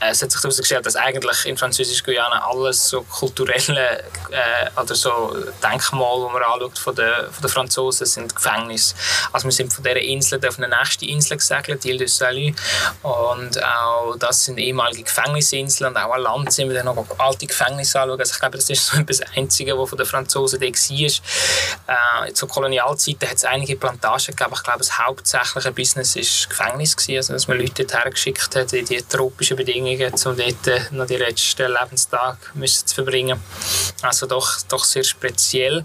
es 0.00 0.22
hat 0.22 0.32
sich 0.32 0.42
herausgestellt, 0.42 0.86
dass 0.86 0.96
eigentlich 0.96 1.44
in 1.44 1.56
Französisch-Guyana 1.56 2.46
alles 2.48 2.88
so 2.88 3.02
kulturelle 3.02 4.02
äh, 4.30 4.80
oder 4.80 4.94
so 4.94 5.36
Denkmale, 5.62 6.26
die 6.26 6.32
man 6.32 6.42
anschaut 6.42 6.78
von 6.78 6.94
den, 6.94 7.12
von 7.30 7.42
den 7.42 7.50
Franzosen, 7.50 8.06
sind 8.06 8.34
Gefängnisse. 8.34 8.94
Also 9.32 9.46
wir 9.46 9.52
sind 9.52 9.72
von 9.72 9.84
dieser 9.84 10.00
Insel 10.00 10.40
auf 10.46 10.58
eine 10.58 10.68
nächste 10.68 11.04
Insel 11.04 11.36
gesegelt, 11.36 11.84
Ile 11.84 11.98
de 11.98 12.06
Salut. 12.06 12.54
Und 13.02 13.62
auch 13.62 14.16
das 14.16 14.44
sind 14.46 14.58
ehemalige 14.58 15.02
Gefängnisinseln 15.02 15.90
und 15.90 15.96
auch 15.98 16.12
an 16.14 16.22
Land 16.22 16.52
sind 16.52 16.70
wir 16.70 16.82
dann 16.82 16.86
noch 16.86 17.06
alte 17.18 17.46
Gefängnisse 17.46 18.00
anschauen. 18.00 18.20
Also 18.20 18.32
ich 18.32 18.40
glaube, 18.40 18.56
das 18.56 18.70
ist 18.70 18.86
so 18.86 19.02
das 19.06 19.20
Einzige, 19.36 19.78
was 19.78 19.90
von 19.90 19.98
den 19.98 20.06
Franzosen 20.06 20.60
da 20.60 20.66
war. 20.66 22.26
Äh, 22.26 22.32
zur 22.32 22.48
Kolonialzeiten 22.48 23.28
hat 23.28 23.36
es 23.36 23.44
einige 23.44 23.76
Plantagen 23.76 24.34
gegeben. 24.34 24.52
Ich 24.54 24.62
glaube, 24.62 24.78
das 24.78 24.98
hauptsächliche 24.98 25.72
Business 25.72 26.16
war 26.16 26.48
Gefängnis. 26.48 26.96
Gewesen, 26.96 27.16
also 27.18 27.32
dass 27.34 27.48
man 27.48 27.58
Leute 27.58 27.84
dorthin 27.84 28.10
geschickt 28.10 28.56
hat 28.56 28.72
in 28.72 28.84
die 28.84 29.02
tropischen 29.02 29.56
Bedingungen 29.56 29.89
Bedingungen, 29.96 30.14
um 30.24 30.36
dort 30.36 30.92
noch 30.92 31.06
die 31.06 31.16
letzten 31.16 31.70
Lebenstage 31.70 32.38
zu 32.66 32.94
verbringen. 32.94 33.40
Also 34.02 34.26
doch, 34.26 34.60
doch 34.68 34.84
sehr 34.84 35.04
speziell. 35.04 35.84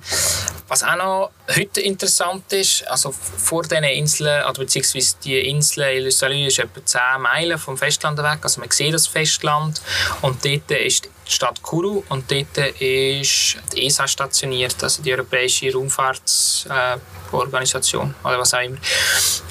Was 0.68 0.84
auch 0.84 0.96
noch 0.96 1.32
heute 1.56 1.82
interessant 1.82 2.52
ist, 2.54 2.88
also 2.88 3.12
vor 3.12 3.64
diesen 3.64 3.84
Inseln, 3.84 4.44
oder 4.44 4.60
beziehungsweise 4.60 5.16
die 5.24 5.40
Insel 5.40 5.84
Ile 5.96 6.12
Salut 6.12 6.48
ist 6.48 6.60
etwa 6.60 6.84
10 6.84 7.02
Meilen 7.22 7.58
vom 7.58 7.78
Festland 7.78 8.18
weg, 8.20 8.40
also 8.42 8.62
man 8.62 8.72
sieht 8.72 8.94
das 8.94 9.08
Festland 9.08 9.82
und 10.22 10.44
dort 10.44 10.72
ist 10.72 11.10
die 11.28 11.32
Stadt 11.32 11.62
Kuru 11.62 12.04
und 12.10 12.32
dort 12.32 12.58
ist 12.80 13.58
die 13.74 13.86
ESA 13.86 14.08
stationiert, 14.08 14.82
also 14.84 15.02
die 15.02 15.12
Europäische 15.12 15.74
Raumfahrtsorganisation 15.74 18.12
äh, 18.12 18.28
oder 18.28 18.40
was 18.40 18.54
auch 18.54 18.62
immer. 18.62 18.78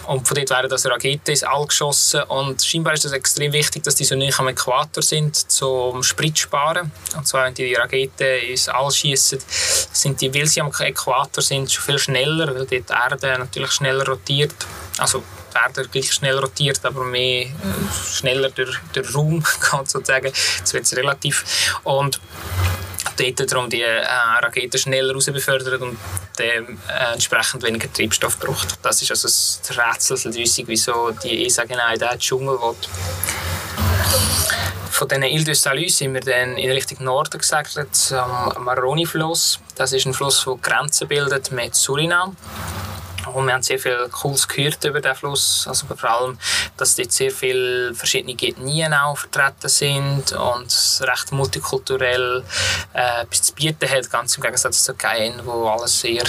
Und 0.06 0.28
von 0.28 0.36
dort 0.36 0.50
werden 0.50 0.70
das 0.70 0.86
Raketen 0.86 1.30
ins 1.30 1.42
All 1.42 1.66
geschossen 1.66 2.22
und 2.24 2.62
scheinbar 2.62 2.92
ist 2.94 3.04
es 3.04 3.12
extrem 3.12 3.52
wichtig, 3.52 3.82
dass 3.82 3.96
die 3.96 4.04
so 4.04 4.14
nicht 4.14 4.38
am 4.38 4.46
Äquator 4.48 5.02
sind, 5.02 5.50
zum 5.50 6.02
Sprit 6.02 6.38
sparen. 6.38 6.92
Und 7.16 7.26
zwar, 7.26 7.46
wenn 7.46 7.54
die 7.54 7.72
Raketen 7.74 8.42
ins 8.48 8.68
All 8.68 8.90
schießen, 8.90 9.38
sind 9.48 10.20
die, 10.20 10.34
weil 10.34 10.46
sie 10.46 10.60
am 10.60 10.70
Äquator 10.78 11.42
sind, 11.42 11.72
schon 11.72 11.84
viel 11.84 11.98
schneller, 11.98 12.54
weil 12.54 12.66
dort 12.66 12.70
die 12.70 12.84
Erde 12.92 13.38
natürlich 13.38 13.72
schneller 13.72 14.06
rotiert. 14.06 14.54
Also 14.98 15.22
die 15.54 15.58
Erde 15.58 15.88
gleich 15.88 16.12
schnell 16.12 16.38
rotiert, 16.38 16.84
aber 16.84 17.04
mehr 17.04 17.42
äh, 17.42 17.50
schneller 18.10 18.50
durch 18.50 18.76
den 18.94 19.04
Raum, 19.06 19.42
kann 19.60 19.86
sozusagen. 19.86 20.32
Das 20.60 20.72
wird 20.72 20.92
relativ. 20.96 21.78
Und 21.84 22.20
dort 23.16 23.52
darum 23.52 23.70
die 23.70 23.82
äh, 23.82 24.04
Raketen 24.42 24.78
schneller 24.78 25.14
raus 25.14 25.26
befördert 25.26 25.80
und 25.80 25.96
äh, 26.38 26.62
entsprechend 27.12 27.62
weniger 27.62 27.92
Treibstoff 27.92 28.38
braucht. 28.38 28.78
Das 28.82 29.00
ist 29.02 29.10
also 29.10 29.28
das 29.28 29.60
Rätsel, 29.70 30.18
wieso 30.66 31.10
die 31.10 31.46
ESA 31.46 31.64
genau 31.64 31.92
in 31.92 31.98
diesen 31.98 32.18
Dschungel 32.18 32.58
will. 32.58 32.76
Von 34.90 35.08
diesen 35.08 35.24
Ile 35.24 35.44
de 35.44 35.54
Salut 35.54 35.90
sind 35.90 36.14
wir 36.14 36.20
dann 36.20 36.56
in 36.56 36.70
Richtung 36.70 37.04
Norden 37.04 37.38
gesegelt, 37.38 38.12
am 38.12 38.64
Maroni-Fluss. 38.64 39.58
Das 39.74 39.92
ist 39.92 40.06
ein 40.06 40.14
Fluss, 40.14 40.44
der 40.44 40.54
Grenzen 40.62 41.08
bildet 41.08 41.50
mit 41.50 41.74
Suriname. 41.74 42.36
Und 43.34 43.46
wir 43.46 43.54
haben 43.54 43.62
sehr 43.62 43.78
viel 43.80 44.08
Cooles 44.10 44.46
gehört 44.46 44.84
über 44.84 45.00
den 45.00 45.14
Fluss. 45.14 45.66
Also 45.68 45.86
vor 45.86 46.08
allem, 46.08 46.38
dass 46.76 46.94
dort 46.94 47.10
sehr 47.10 47.32
viele 47.32 47.92
verschiedene 47.94 48.32
Ethnien 48.32 48.94
auch 48.94 49.18
vertreten 49.18 49.68
sind 49.68 50.32
und 50.32 50.66
es 50.66 51.02
recht 51.04 51.32
multikulturell 51.32 52.44
äh, 52.92 53.22
etwas 53.22 53.42
zu 53.42 53.54
bieten 53.54 53.90
hat, 53.90 54.10
ganz 54.10 54.36
im 54.36 54.42
Gegensatz 54.42 54.84
zu 54.84 54.94
Caen, 54.94 55.40
wo 55.44 55.68
alles 55.68 56.00
sehr 56.00 56.22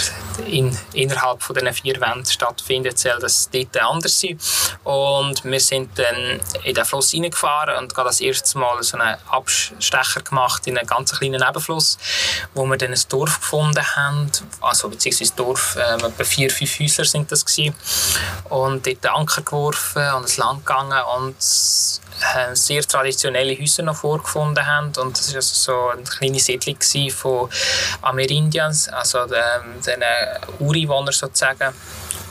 in, 0.46 0.76
innerhalb 0.94 1.42
von 1.42 1.54
diesen 1.54 1.72
vier 1.72 2.00
Wänden 2.00 2.26
stattfindet, 2.26 2.98
soll 2.98 3.18
das 3.20 3.48
dort 3.50 3.76
anders 3.76 4.20
sein. 4.20 4.38
Und 4.82 5.44
wir 5.44 5.60
sind 5.60 5.96
dann 5.98 6.40
in 6.64 6.74
den 6.74 6.84
Fluss 6.84 7.14
reingefahren 7.14 7.76
und 7.78 7.94
gerade 7.94 8.08
das 8.08 8.20
erste 8.20 8.58
Mal 8.58 8.82
so 8.82 8.98
einen 8.98 9.16
Abstecher 9.28 10.22
gemacht 10.22 10.66
in 10.66 10.76
einen 10.76 10.86
ganz 10.88 11.12
kleinen 11.12 11.40
Nebenfluss, 11.40 11.98
wo 12.54 12.66
wir 12.66 12.76
dann 12.76 12.92
ein 12.92 13.00
Dorf 13.08 13.40
gefunden 13.40 13.84
haben, 13.96 14.30
also 14.60 14.88
beziehungsweise 14.88 15.32
Dorf, 15.36 15.76
äh, 15.76 15.94
etwa 15.94 16.24
vier, 16.24 16.50
fünf 16.50 16.80
Häuser 16.80 16.95
sind 17.04 17.30
das 17.30 17.44
gewesen. 17.44 17.74
Und 18.48 18.86
dort 18.86 19.06
Anker 19.06 19.42
geworfen 19.42 20.08
und 20.14 20.22
ins 20.22 20.36
Land 20.36 20.64
gegangen 20.64 20.98
und 21.18 21.36
sehr 21.38 22.82
traditionelle 22.82 23.58
Häuser 23.58 23.82
noch 23.82 23.96
vorgefunden 23.96 24.66
haben. 24.66 24.92
Und 24.96 25.18
das 25.18 25.28
war 25.28 25.36
also 25.36 25.54
so 25.54 25.88
eine 25.88 26.02
kleine 26.02 26.38
Siedlung 26.38 26.76
von 27.10 27.50
Amerindians, 28.02 28.88
also 28.88 29.18
ähm, 29.24 29.80
den, 29.86 30.00
den 30.00 30.66
Ureinwohnern 30.66 31.12
sozusagen. 31.12 31.74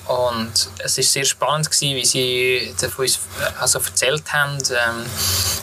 Und 0.08 0.52
es 0.80 0.98
war 0.98 1.04
sehr 1.04 1.26
spannend, 1.26 1.70
gewesen, 1.70 1.96
wie 1.96 2.06
sie 2.06 2.76
davon 2.80 3.06
uns 3.06 3.20
also 3.60 3.80
erzählt 3.80 4.32
haben, 4.32 4.58
ähm, 4.58 5.06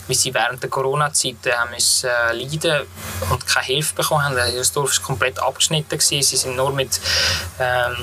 wie 0.09 0.15
sie 0.15 0.35
während 0.35 0.63
der 0.63 0.71
Corona-Zeit 0.71 1.47
äh, 1.47 1.53
müssen, 1.73 2.09
äh, 2.09 2.33
leiden 2.33 2.87
und 3.31 3.47
keine 3.47 3.67
Hilfe 3.67 3.95
bekommen 3.95 4.25
haben. 4.25 4.37
Das 4.37 4.73
Dorf 4.73 4.97
war 4.99 5.05
komplett 5.05 5.39
abgeschnitten. 5.39 5.99
Gewesen. 5.99 6.23
Sie 6.23 6.37
sind 6.37 6.57
nur 6.57 6.73
mit 6.73 7.01
ähm, 7.61 7.97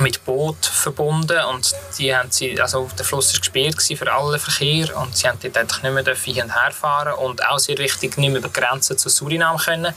mit 0.00 0.24
Boot 0.24 0.64
verbunden 0.64 1.38
und 1.52 1.74
die 1.98 2.14
haben 2.14 2.30
sie, 2.30 2.60
also 2.60 2.88
der 2.96 3.04
Fluss 3.04 3.32
war 3.32 3.40
gesperrt 3.40 3.82
für 3.82 4.12
alle 4.12 4.38
Verkehr 4.38 4.96
und 4.96 5.16
sie 5.16 5.28
haben 5.28 5.38
dort 5.40 5.82
nicht 5.82 5.82
mehr 5.82 6.14
hin 6.14 6.42
und 6.42 6.54
her 6.54 6.70
fahren 6.72 7.14
und 7.14 7.44
auch 7.46 7.58
sehr 7.58 7.78
wichtig 7.78 8.16
nicht 8.16 8.30
mehr 8.30 8.38
über 8.38 8.48
die 8.48 8.60
Grenzen 8.60 8.96
zu 8.96 9.08
Suriname 9.08 9.58
können. 9.58 9.94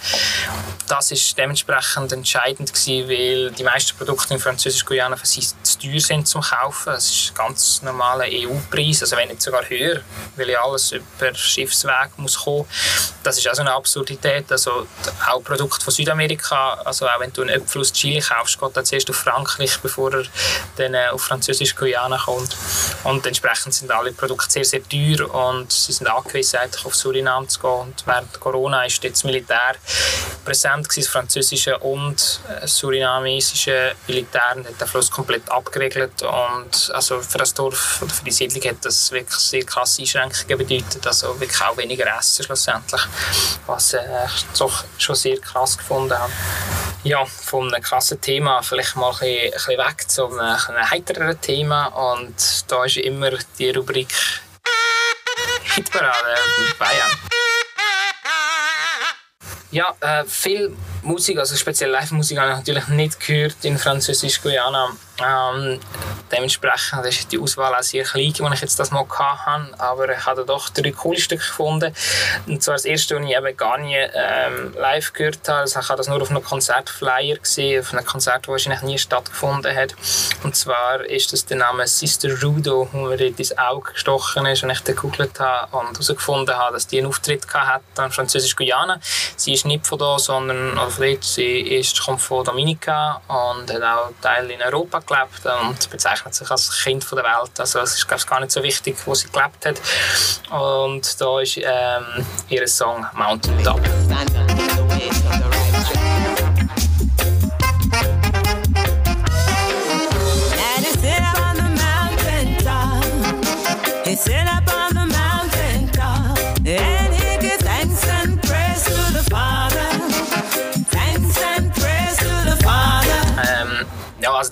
Das 0.88 1.12
ist 1.12 1.38
dementsprechend 1.38 2.12
entscheidend 2.12 2.74
gewesen, 2.74 3.10
weil 3.10 3.52
die 3.52 3.64
meisten 3.64 3.98
Produkte 3.98 4.34
in 4.34 4.40
Französisch-Guyana 4.40 5.16
für 5.16 5.28
sie 5.28 5.42
zu 5.42 5.51
teuer 5.82 6.00
sind 6.00 6.28
zum 6.28 6.42
Kaufen. 6.42 6.94
Es 6.94 7.10
ist 7.10 7.36
ganz 7.36 7.82
normaler 7.82 8.26
EU-Preis, 8.28 9.02
also 9.02 9.16
wenn 9.18 9.30
nicht 9.30 9.42
sogar 9.42 9.68
höher, 9.68 10.02
weil 10.36 10.50
ja 10.50 10.64
alles 10.64 10.92
über 10.92 11.34
Schiffsweg 11.34 12.18
muss 12.18 12.38
kommen. 12.38 12.66
Das 13.24 13.38
ist 13.38 13.48
also 13.48 13.62
eine 13.62 13.74
Absurdität. 13.74 14.52
Also 14.52 14.88
auch 15.30 15.44
Produkte 15.44 15.84
von 15.84 15.94
Südamerika, 15.94 16.74
also 16.86 17.08
auch 17.08 17.20
wenn 17.20 17.34
du 17.34 17.42
einen 17.42 17.62
Äpfel 17.62 17.82
aus 17.82 17.92
Chile 17.94 18.22
kaufst, 18.22 18.60
geht 18.60 18.78
dann 18.78 18.86
zuerst 18.86 19.10
auf 19.10 19.16
Frankreich, 19.16 19.80
bevor 19.80 20.14
er 20.14 20.24
dann 20.78 20.94
äh, 20.94 21.08
auf 21.12 21.22
Französisch 21.22 21.76
Guyana 21.76 22.18
kommt. 22.18 22.56
Und 23.04 23.26
entsprechend 23.26 23.74
sind 23.74 23.92
alle 23.92 24.12
Produkte 24.12 24.52
sehr, 24.52 24.66
sehr 24.66 24.82
teuer 24.88 25.34
und 25.34 25.72
sie 25.72 25.92
sind 25.92 26.08
angewiesen, 26.08 26.60
auf 26.84 26.96
Suriname 26.96 27.48
zu 27.48 27.60
gehen. 27.60 27.72
Und 27.72 28.04
während 28.06 28.40
Corona 28.40 28.86
ist 28.86 29.04
jetzt 29.04 29.24
Militär 29.26 29.76
präsent 30.44 30.88
das 30.96 31.08
französische 31.08 31.78
und 31.80 32.40
äh, 32.50 32.68
surinamesische 32.68 33.94
Militär 34.08 34.54
und 34.56 34.68
hat 34.68 34.80
den 34.80 34.88
Fluss 34.88 35.10
komplett 35.10 35.50
abgeregelt. 35.72 36.22
Und 36.22 36.92
also 36.94 37.22
für 37.22 37.38
das 37.38 37.54
Dorf 37.54 38.02
oder 38.02 38.14
für 38.14 38.24
die 38.26 38.32
Siedlung 38.32 38.64
hat 38.64 38.84
das 38.84 39.12
wirklich 39.12 39.36
sehr 39.36 39.64
krasse 39.64 40.02
Einschränkungen 40.02 40.58
bedeutet. 40.58 41.06
Also 41.08 41.40
wirklich 41.40 41.62
auch 41.62 41.78
weniger 41.78 42.06
Essen 42.18 42.44
schlussendlich, 42.44 43.02
was 43.66 43.94
äh, 43.94 44.28
doch 44.58 44.84
schon 44.98 45.16
sehr 45.16 45.40
krass 45.40 45.78
gefunden 45.78 46.18
habe. 46.18 46.32
Ja, 47.04 47.26
von 47.26 47.74
einem 47.74 47.84
krassen 47.84 48.20
Thema 48.22 48.62
vielleicht 48.62 48.96
mal 48.96 49.12
ein 49.22 49.52
bisschen, 49.52 49.78
weg 49.78 50.10
zu 50.10 50.28
einem 50.28 50.90
heitereren 50.90 51.40
Thema. 51.40 51.88
Und 51.88 52.36
da 52.68 52.86
ist 52.86 52.98
immer 52.98 53.32
die 53.58 53.72
Rubrik 53.72 54.14
Hitparade 55.64 56.36
Bayern. 56.78 57.12
Ja, 59.72 59.96
äh, 60.02 60.26
viel 60.26 60.76
Musik, 61.04 61.40
also 61.40 61.56
speziell 61.56 61.90
Live-Musik, 61.90 62.38
habe 62.38 62.52
ich 62.52 62.58
natürlich 62.58 62.88
nicht 62.88 63.20
gehört 63.20 63.56
in 63.64 63.78
Französisch-Guyana. 63.78 64.90
Ähm, 65.24 65.80
dementsprechend 66.32 67.06
ist 67.06 67.32
die 67.32 67.40
Auswahl 67.40 67.76
auch 67.76 67.84
sehr 67.84 68.04
klein, 68.04 68.34
die 68.34 68.44
ich 68.54 68.62
jetzt 68.62 68.80
das 68.80 68.92
mal 68.92 69.06
hatte, 69.08 69.80
aber 69.80 70.10
ich 70.10 70.26
habe 70.26 70.46
doch 70.46 70.70
drei 70.70 70.92
coole 70.92 71.20
Stücke 71.20 71.44
gefunden. 71.44 71.94
Und 72.48 72.64
zwar 72.64 72.76
das 72.76 72.86
erste, 72.86 73.16
das 73.16 73.26
ich 73.26 73.36
eben 73.36 73.58
gar 73.58 73.78
nie 73.78 73.96
ähm, 73.96 74.74
live 74.80 75.14
gehört 75.14 75.48
habe, 75.48 75.60
also 75.60 75.80
ich 75.80 75.90
habe 75.90 75.98
das 75.98 76.08
nur 76.08 76.22
auf 76.22 76.30
einem 76.30 76.44
Konzertflyer 76.44 77.38
gesehen, 77.38 77.82
auf 77.82 77.94
einem 77.94 78.06
Konzert, 78.06 78.44
das 78.44 78.48
wahrscheinlich 78.48 78.82
nie 78.82 78.98
stattgefunden 78.98 79.76
hat. 79.76 79.96
Und 80.44 80.56
zwar 80.56 81.06
ist 81.06 81.34
das 81.34 81.46
der 81.46 81.58
Name 81.58 81.86
Sister 81.88 82.42
Rudo, 82.42 82.88
wo 82.92 82.98
mir 83.00 83.18
dort 83.18 83.40
ins 83.40 83.58
Auge 83.58 83.94
gestochen 83.94 84.46
ist 84.48 84.64
und 84.64 84.70
ich 84.70 84.82
dann 84.82 84.96
gegoogelt 84.96 85.40
habe 85.40 85.78
und 85.78 85.92
herausgefunden 85.94 86.56
habe, 86.56 86.74
dass 86.74 86.88
die 86.88 87.00
einen 87.00 87.08
Auftritt 87.08 87.46
hatte 87.54 87.84
in 88.04 88.12
Französisch-Guyana. 88.12 89.00
Sie 89.36 89.54
ist 89.54 89.66
nicht 89.66 89.86
von 89.86 90.00
da, 90.00 90.18
sondern 90.18 90.78
sie 91.22 91.60
ist, 91.60 92.04
kommt 92.04 92.22
von 92.22 92.44
Dominica 92.44 93.22
und 93.28 93.72
hat 93.72 93.82
auch 93.82 94.12
Teil 94.22 94.50
in 94.52 94.62
Europa 94.62 95.00
gelebt 95.00 95.46
und 95.46 95.90
bezeichnet 95.90 96.34
sich 96.36 96.50
als 96.50 96.84
Kind 96.84 97.04
von 97.04 97.18
der 97.18 97.26
Welt. 97.26 97.60
Also 97.60 97.80
es 97.80 97.96
ist 97.96 98.08
glaube 98.08 98.22
ich, 98.22 98.28
gar 98.28 98.40
nicht 98.40 98.52
so 98.52 98.62
wichtig, 98.64 98.96
wo 99.06 99.14
sie 99.14 99.28
gelebt 99.30 99.66
hat. 99.66 99.82
Und 100.52 101.22
da 101.22 101.40
ist 101.40 101.58
ähm, 101.58 102.26
ihr 102.50 102.68
Song 102.68 103.06
Mountain 103.14 103.64
Top. 103.64 103.82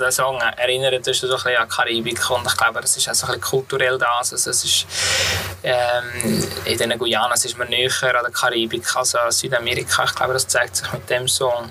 Der 0.09 0.25
Song 0.25 0.41
erinnert 0.57 1.07
uns 1.07 1.19
so 1.19 1.27
ein 1.27 1.33
bisschen 1.33 1.55
an 1.57 1.69
Karibik 1.69 2.29
und 2.31 2.45
ich 2.45 2.57
glaube, 2.57 2.79
es 2.79 2.97
ist 2.97 3.09
auch 3.09 3.13
so 3.13 3.27
ein 3.27 3.33
bisschen 3.33 3.41
kulturell 3.41 3.97
das. 3.97 4.33
Also 4.33 4.49
es 4.49 4.63
ist, 4.63 4.87
ähm, 5.63 6.47
in 6.65 6.77
den 6.77 6.97
Guyanas 6.97 7.45
ist 7.45 7.57
man 7.57 7.69
näher 7.69 7.91
an 8.01 8.23
der 8.23 8.31
Karibik 8.31 8.95
als 8.95 9.15
an 9.15 9.31
Südamerika. 9.31 10.03
Ich 10.05 10.15
glaube, 10.15 10.33
das 10.33 10.47
zeigt 10.47 10.77
sich 10.77 10.91
mit 10.91 11.07
dem 11.09 11.27
Song. 11.27 11.69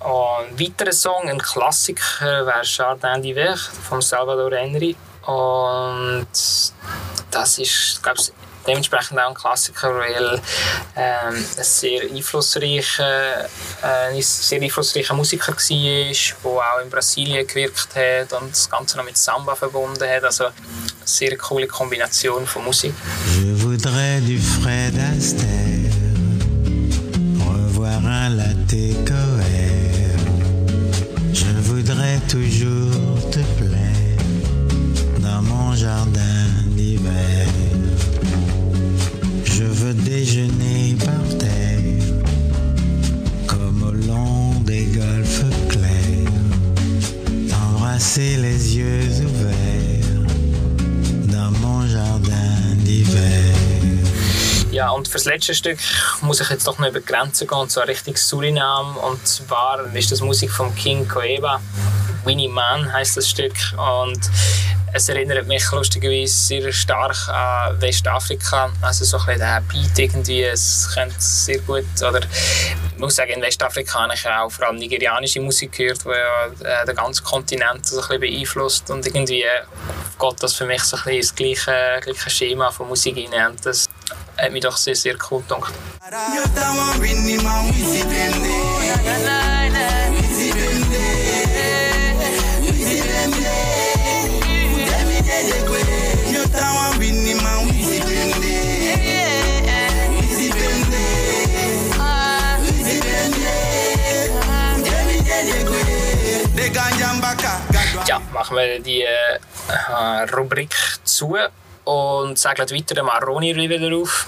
Und 0.00 0.50
ein 0.50 0.60
weiterer 0.60 0.92
Song, 0.92 1.28
ein 1.28 1.38
Klassiker, 1.38 2.46
wäre 2.46 2.62
Jardin 2.62 3.22
d'Hiver 3.22 3.56
von 3.88 4.02
Salvador 4.02 4.52
Henry. 4.52 4.94
Und 5.22 6.28
das 7.30 7.58
ist, 7.58 8.02
glaube 8.02 8.18
ich, 8.20 8.32
dementsprechend 8.68 9.18
auch 9.18 9.28
ein 9.28 9.34
Klassiker, 9.34 9.94
weil 9.94 10.40
ähm, 10.96 11.34
ein 11.56 11.64
sehr 11.64 12.02
einflussreicher, 12.02 13.44
äh, 13.46 14.20
sehr 14.20 14.60
einflussreicher 14.60 15.14
Musiker 15.14 15.52
war, 15.52 16.10
der 16.14 16.74
auch 16.74 16.82
in 16.82 16.90
Brasilien 16.90 17.46
gewirkt 17.46 17.88
hat 17.96 18.32
und 18.40 18.52
das 18.52 18.70
Ganze 18.70 18.96
noch 18.98 19.04
mit 19.04 19.16
Samba 19.16 19.54
verbunden 19.54 20.08
hat. 20.08 20.24
Also 20.24 20.44
eine 20.44 20.54
sehr 21.04 21.36
coole 21.36 21.66
Kombination 21.66 22.46
von 22.46 22.64
Musik. 22.64 22.94
Je 23.40 23.54
voudrais 23.54 24.20
du 24.20 24.38
Fred 24.38 24.94
Astaire, 25.16 25.92
revoir 27.40 28.04
un 28.04 28.28
latte 28.36 28.94
coère. 29.06 30.18
Je 31.32 31.52
voudrais 31.62 32.20
toujours 32.28 32.77
Ja, 54.78 54.90
und 54.90 55.08
fürs 55.08 55.24
letzte 55.24 55.56
Stück 55.56 55.80
muss 56.20 56.40
ich 56.40 56.50
jetzt 56.50 56.64
doch 56.68 56.78
noch 56.78 56.86
über 56.86 57.00
die 57.00 57.04
Grenze 57.04 57.48
gehen, 57.48 57.58
und 57.58 57.68
zwar 57.68 57.88
Richtung 57.88 58.14
Suriname. 58.14 58.96
Und 59.00 59.26
zwar 59.26 59.92
ist 59.92 60.12
das 60.12 60.20
Musik 60.20 60.52
von 60.52 60.72
King 60.76 61.08
Koeba. 61.08 61.60
Winnie 62.24 62.46
Man 62.46 62.92
heißt 62.92 63.16
das 63.16 63.28
Stück. 63.28 63.56
Und 63.76 64.20
es 64.92 65.08
erinnert 65.08 65.48
mich 65.48 65.68
lustigerweise 65.72 66.32
sehr 66.32 66.72
stark 66.72 67.28
an 67.28 67.80
Westafrika. 67.80 68.70
Also 68.80 69.04
so 69.04 69.18
ein 69.18 69.26
bisschen 69.26 69.40
der 69.40 69.62
Beat 69.62 69.98
irgendwie, 69.98 70.44
es 70.44 70.88
könnte 70.94 71.16
sehr 71.18 71.58
gut, 71.58 71.84
oder 72.00 72.20
ich 72.20 72.98
muss 72.98 73.16
sagen, 73.16 73.32
in 73.32 73.42
Westafrika 73.42 74.02
habe 74.02 74.14
ich 74.14 74.28
auch 74.28 74.48
vor 74.48 74.68
allem 74.68 74.76
nigerianische 74.76 75.40
Musik 75.40 75.72
gehört, 75.72 76.04
die 76.04 76.10
ja 76.10 76.82
äh, 76.82 76.86
den 76.86 76.94
ganzen 76.94 77.24
Kontinent 77.24 77.84
so 77.84 77.96
ein 77.96 78.02
bisschen 78.02 78.20
beeinflusst 78.20 78.90
und 78.90 79.04
irgendwie 79.06 79.44
geht 80.20 80.42
das 80.42 80.54
für 80.54 80.66
mich 80.66 80.84
so 80.84 80.96
ein 80.96 81.02
bisschen 81.02 81.16
ins 81.18 81.34
gleiche, 81.34 82.00
gleiche 82.00 82.30
Schema 82.30 82.70
von 82.70 82.88
Musik 82.88 83.28
das 83.62 83.88
hat 84.36 84.52
mich 84.52 84.62
doch 84.62 84.76
sehr, 84.76 84.94
sehr 84.94 85.16
cool 85.30 85.42
gedacht. 85.42 85.74
Ja, 108.06 108.20
machen 108.32 108.56
wir 108.56 108.80
die 108.80 109.02
äh, 109.02 109.38
Rubrik 110.34 110.74
zu 111.04 111.36
und 111.88 112.38
segeln 112.38 112.70
weiter 112.70 113.00
am 113.00 113.08
Aroni 113.08 113.52
River 113.52 113.96
auf. 113.96 114.26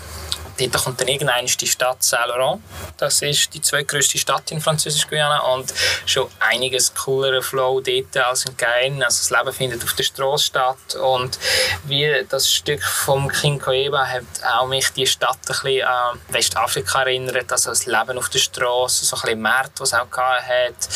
Dort 0.68 0.85
kommt 0.85 1.01
dann 1.01 1.09
irgendwann 1.09 1.46
die 1.46 1.66
Stadt 1.66 2.03
Saint-Laurent. 2.03 2.62
Das 2.96 3.23
ist 3.23 3.53
die 3.55 3.61
zweitgrößte 3.61 4.18
Stadt 4.18 4.51
in 4.51 4.61
Französisch-Guyana 4.61 5.40
und 5.55 5.73
schon 6.07 6.29
einiges 6.40 6.94
coolerer 6.94 7.42
Flow 7.42 7.81
dort 7.81 8.16
als 8.16 8.44
in 8.44 8.57
Caen. 8.57 9.03
Also 9.03 9.18
das 9.18 9.31
Leben 9.31 9.53
findet 9.53 9.83
auf 9.85 9.94
der 9.94 10.05
Straße 10.05 10.44
statt 10.44 10.94
und 11.01 11.38
wie 11.85 12.27
das 12.29 12.51
Stück 12.51 12.83
vom 12.83 13.29
King 13.29 13.59
Koeba 13.59 14.07
hat 14.07 14.25
auch 14.44 14.66
mich 14.66 14.90
die 14.90 15.07
Stadt 15.07 15.38
ein 15.49 15.57
bisschen 15.62 15.87
an 15.87 16.20
Westafrika 16.29 17.03
erinnert. 17.03 17.51
Also 17.51 17.70
das 17.70 17.87
Leben 17.87 18.18
auf 18.18 18.29
der 18.29 18.38
Straße, 18.38 19.05
so 19.05 19.16
ein 19.16 19.23
bisschen 19.23 19.42
Märkte, 19.42 19.81
was 19.81 19.94
auch 19.94 20.11
hat. 20.11 20.88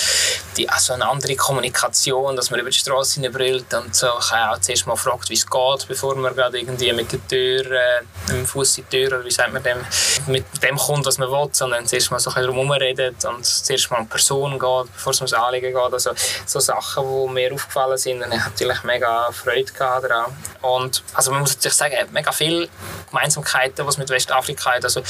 Die, 0.56 0.68
also 0.68 0.92
eine 0.92 1.08
andere 1.08 1.34
Kommunikation, 1.36 2.36
dass 2.36 2.50
man 2.50 2.60
über 2.60 2.70
die 2.70 2.78
Straße 2.78 3.14
hineinbrüllt 3.14 3.72
und 3.74 3.94
so. 3.94 4.08
Ich 4.20 4.30
habe 4.30 4.56
auch 4.56 4.60
zuerst 4.60 4.86
mal 4.86 4.94
gefragt, 4.94 5.28
wie 5.28 5.34
es 5.34 5.46
geht, 5.46 5.88
bevor 5.88 6.14
man 6.16 6.34
gerade 6.34 6.58
irgendwie 6.58 6.92
mit 6.92 7.10
der 7.12 7.26
Tür, 7.26 7.70
äh, 7.70 8.02
mit 8.28 8.36
dem 8.36 8.46
Fuß 8.46 8.78
in 8.78 8.84
die 8.90 8.96
Tür 8.96 9.08
oder 9.18 9.24
wie 9.24 9.30
sagt 9.30 9.52
man 9.54 9.62
dem, 9.62 9.78
mit 10.26 10.44
dem 10.62 10.76
kommt, 10.76 11.06
was 11.06 11.18
man 11.18 11.30
will, 11.30 11.48
sondern 11.52 11.86
zuerst 11.86 12.10
mal 12.10 12.18
so 12.18 12.30
ein 12.30 12.46
bisschen 12.46 12.72
redet 12.72 13.24
und 13.24 13.44
zuerst 13.44 13.90
mal 13.90 14.00
um 14.00 14.08
Person 14.08 14.52
geht, 14.52 14.92
bevor 14.92 15.12
es 15.12 15.20
ums 15.20 15.32
Anliegen 15.32 15.72
geht. 15.72 15.92
Also 15.92 16.12
so 16.46 16.60
Sachen, 16.60 17.04
die 17.04 17.32
mir 17.32 17.54
aufgefallen 17.54 17.96
sind 17.96 18.22
und 18.22 18.32
ich 18.32 18.40
habe 18.40 18.50
natürlich 18.50 18.82
mega 18.84 19.30
Freude 19.32 19.72
daran. 19.78 20.36
Und 20.60 21.02
also 21.14 21.30
man 21.30 21.40
muss 21.40 21.56
sich 21.58 21.72
sagen, 21.72 21.94
mega 22.12 22.32
viele 22.32 22.68
Gemeinsamkeiten, 23.10 23.86
was 23.86 23.98
mit 23.98 24.10
Westafrika 24.10 24.72
hat. 24.72 24.84
Also 24.84 25.02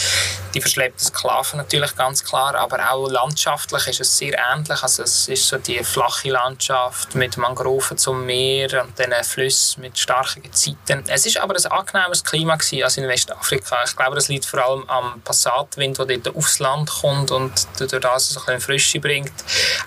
die 0.53 0.61
verschleppten 0.61 1.07
Sklaven 1.07 1.59
natürlich 1.59 1.97
ganz 1.97 2.25
klar, 2.25 2.55
aber 2.55 2.91
auch 2.91 3.09
landschaftlich 3.09 3.87
ist 3.89 4.01
es 4.01 4.19
sehr 4.19 4.39
ähnlich. 4.53 4.83
Also 4.83 5.03
es 5.03 5.29
ist 5.29 5.49
so 5.49 5.59
die 5.59 5.83
flache 5.83 6.31
Landschaft 6.31 7.15
mit 7.15 7.37
Mangroven 7.37 7.99
zum 7.99 8.27
Meer 8.27 8.85
und 8.85 8.99
den 8.99 9.13
Flüssen 9.25 9.83
mit 9.83 9.99
starken 9.99 10.43
Gezeiten. 10.43 11.05
Es 11.09 11.27
ist 11.27 11.39
aber 11.39 11.55
ein 11.55 11.67
angenehmes 11.67 12.25
Klima 12.25 12.55
als 12.55 12.97
in 12.97 13.09
Westafrika. 13.09 13.85
Ich 13.85 13.97
glaube, 13.97 14.15
das 14.15 14.29
liegt 14.35 14.47
vor 14.47 14.65
allem 14.65 14.89
am 14.89 15.21
Passatwind, 15.23 15.99
der 15.99 16.19
dort 16.19 16.37
aufs 16.37 16.59
Land 16.59 16.91
kommt 16.91 17.31
und 17.31 17.53
durch 17.79 17.91
das 17.91 18.31
so 18.31 18.41
ein 18.47 18.61
Frische 18.61 19.01
bringt. 19.01 19.33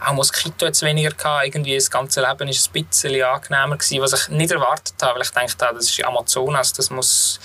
Auch 0.05 0.13
Moskito 0.13 0.65
hat 0.65 0.73
es 0.73 0.81
weniger 0.81 1.11
gehabt. 1.11 1.45
Irgendwie 1.45 1.75
das 1.75 1.91
ganze 1.91 2.21
Leben 2.21 2.47
ist 2.47 2.69
ein 2.73 2.85
bisschen 2.85 3.21
angenehmer 3.23 3.77
gewesen, 3.77 4.01
was 4.01 4.13
ich 4.13 4.29
nicht 4.29 4.51
erwartet 4.51 4.95
habe, 5.01 5.15
weil 5.15 5.23
ich 5.23 5.31
dachte, 5.31 5.75
das 5.75 5.89
ist 5.89 6.03
Amazonas, 6.03 6.73
das 6.73 6.89
muss 6.89 7.39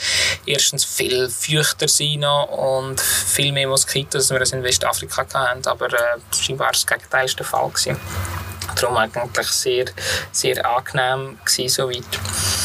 erstens 0.47 0.85
viel 0.85 1.29
feuchter 1.29 1.89
sein 1.89 2.25
und 2.25 3.01
viel 3.01 3.53
mehr 3.53 3.69
Moskitos, 3.69 4.31
als 4.31 4.31
wir 4.31 4.41
es 4.41 4.53
in 4.53 4.63
Westafrika 4.63 5.27
hatten. 5.33 5.67
Aber 5.67 5.87
äh, 5.87 6.19
scheinbar 6.41 6.67
war 6.67 6.73
das 6.73 6.87
Gegenteil 6.87 7.27
der 7.27 7.47
Fall. 7.47 7.69
Gewesen. 7.69 7.97
Darum 8.81 8.97
eigentlich 8.97 9.49
sehr, 9.49 9.87
sehr 10.31 10.65
angenehm 10.65 11.39
gewesen, 11.45 11.69
soweit. 11.69 12.62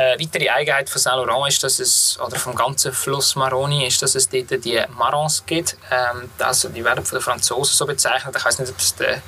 Eine 0.00 0.18
weitere 0.18 0.48
Eigenheit 0.48 0.88
von 0.88 0.98
Saint 0.98 1.16
Laurent 1.18 1.52
ist, 1.52 1.62
dass 1.62 1.78
es, 1.78 2.18
oder 2.24 2.36
vom 2.36 2.54
ganzen 2.54 2.90
Fluss 2.90 3.36
Maroni, 3.36 3.86
ist, 3.86 4.00
dass 4.00 4.14
es 4.14 4.30
dort 4.30 4.64
die 4.64 4.82
Marans 4.96 5.44
gibt. 5.44 5.76
Ähm, 5.90 6.30
also 6.38 6.70
die 6.70 6.82
werden 6.82 7.04
von 7.04 7.18
den 7.18 7.22
Franzosen 7.22 7.74
so 7.74 7.84
bezeichnet. 7.84 8.34
Ich 8.34 8.42
weiß 8.42 8.60
nicht, 8.60 8.70
ob 8.70 8.78
das 8.78 8.94
der 8.96 9.20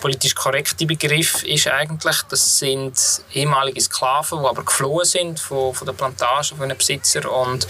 politisch 0.00 0.34
korrekte 0.34 0.86
Begriff 0.86 1.42
ist 1.42 1.68
eigentlich. 1.68 2.22
Das 2.30 2.58
sind 2.58 2.94
ehemalige 3.34 3.78
Sklaven, 3.82 4.40
die 4.40 4.48
aber 4.48 4.64
geflohen 4.64 5.04
sind 5.04 5.40
von, 5.40 5.74
von 5.74 5.84
der 5.84 5.92
Plantage, 5.92 6.54
von 6.56 6.70
den 6.70 6.78
Besitzer 6.78 7.30
und 7.30 7.66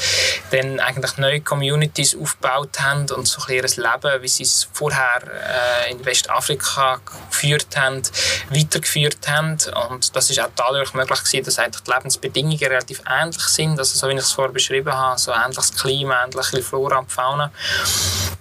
dann 0.52 0.78
eigentlich 0.78 1.16
neue 1.16 1.40
Communities 1.40 2.16
aufgebaut 2.16 2.78
haben 2.78 3.10
und 3.10 3.26
so 3.26 3.42
ein 3.48 3.54
Leben, 3.54 4.22
wie 4.22 4.28
sie 4.28 4.44
es 4.44 4.68
vorher 4.72 5.22
äh, 5.24 5.90
in 5.90 6.04
Westafrika 6.04 7.00
geführt 7.30 7.76
haben, 7.76 8.02
weitergeführt 8.50 9.26
haben. 9.26 9.58
Und 9.90 10.14
das 10.14 10.30
ist 10.30 10.38
auch 10.38 10.50
dadurch 10.54 10.94
möglich 10.94 11.18
gewesen, 11.24 11.44
dass 11.44 11.58
eigentlich 11.58 11.82
die 11.82 11.90
Lebensbedingungen 11.90 12.43
relativ 12.52 13.02
ähnlich 13.08 13.40
sind, 13.40 13.78
also 13.78 13.98
so 13.98 14.08
wie 14.08 14.12
ich 14.12 14.20
es 14.20 14.32
vorher 14.32 14.52
beschrieben 14.52 14.92
habe, 14.92 15.18
so 15.18 15.32
ähnliches 15.32 15.74
Klima, 15.74 16.24
ähnliche 16.24 16.62
Flora 16.62 16.98
und 16.98 17.10
Fauna. 17.10 17.50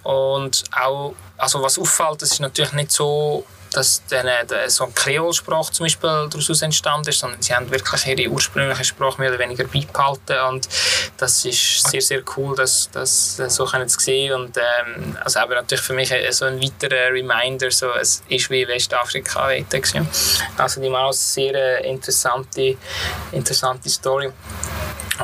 Und 0.02 0.64
auch, 0.72 1.14
also 1.36 1.62
was 1.62 1.78
auffällt, 1.78 2.22
das 2.22 2.32
ist 2.32 2.40
natürlich 2.40 2.72
nicht 2.72 2.92
so 2.92 3.44
dass 3.74 4.02
dann 4.08 4.26
äh, 4.26 4.68
so 4.68 4.84
eine 4.84 4.92
Kreolsprache 4.92 5.72
zum 5.72 5.84
Beispiel 5.84 6.28
daraus 6.30 6.62
entstanden 6.62 7.08
ist, 7.08 7.18
sondern 7.18 7.42
sie 7.42 7.54
haben 7.54 7.70
wirklich 7.70 8.06
ihre 8.06 8.30
ursprüngliche 8.30 8.84
Sprache 8.84 9.20
mehr 9.20 9.30
oder 9.30 9.38
weniger 9.38 9.64
beibehalten 9.64 10.38
und 10.48 10.68
das 11.16 11.44
ist 11.44 11.88
sehr, 11.88 12.00
sehr 12.00 12.22
cool, 12.36 12.54
das, 12.56 12.88
das 12.92 13.36
so 13.36 13.64
können 13.64 13.88
zu 13.88 13.98
sehen 14.00 14.32
und 14.32 14.56
ähm, 14.56 15.16
also 15.22 15.40
aber 15.40 15.56
natürlich 15.56 15.84
für 15.84 15.94
mich 15.94 16.12
so 16.30 16.44
ein 16.44 16.62
weiterer 16.62 17.12
Reminder, 17.12 17.70
so, 17.70 17.92
es 17.92 18.22
ist 18.28 18.50
wie 18.50 18.66
Westafrika 18.66 19.48
gewesen. 19.48 20.08
Also 20.56 20.80
die 20.80 20.88
Maus 20.88 21.34
sehr 21.34 21.54
äh, 21.54 21.90
interessante, 21.90 22.76
interessante 23.32 23.88
Story 23.88 24.30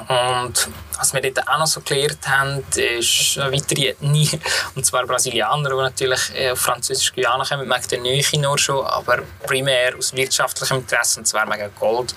und 0.09 0.69
was 1.01 1.15
wir 1.15 1.23
dort 1.23 1.49
auch 1.49 1.59
noch 1.59 1.67
so 1.67 1.81
gelernt 1.81 2.29
haben, 2.29 2.63
ist 2.77 3.39
eine 3.39 3.53
weitere 3.53 3.89
Ethnie, 3.89 4.29
und 4.75 4.85
zwar 4.85 5.07
Brasilianer, 5.07 5.71
die 5.71 5.77
natürlich 5.77 6.21
äh, 6.35 6.51
auf 6.51 6.61
französisch 6.61 7.15
Guyana 7.15 7.45
kommen, 7.45 7.69
wegen 7.69 7.89
der 7.89 8.01
Nähe 8.01 8.23
nur 8.39 8.59
schon, 8.59 8.85
aber 8.85 9.23
primär 9.47 9.97
aus 9.97 10.15
wirtschaftlichem 10.15 10.79
Interesse, 10.79 11.21
und 11.21 11.27
zwar 11.27 11.51
wegen 11.51 11.71
Gold. 11.79 12.15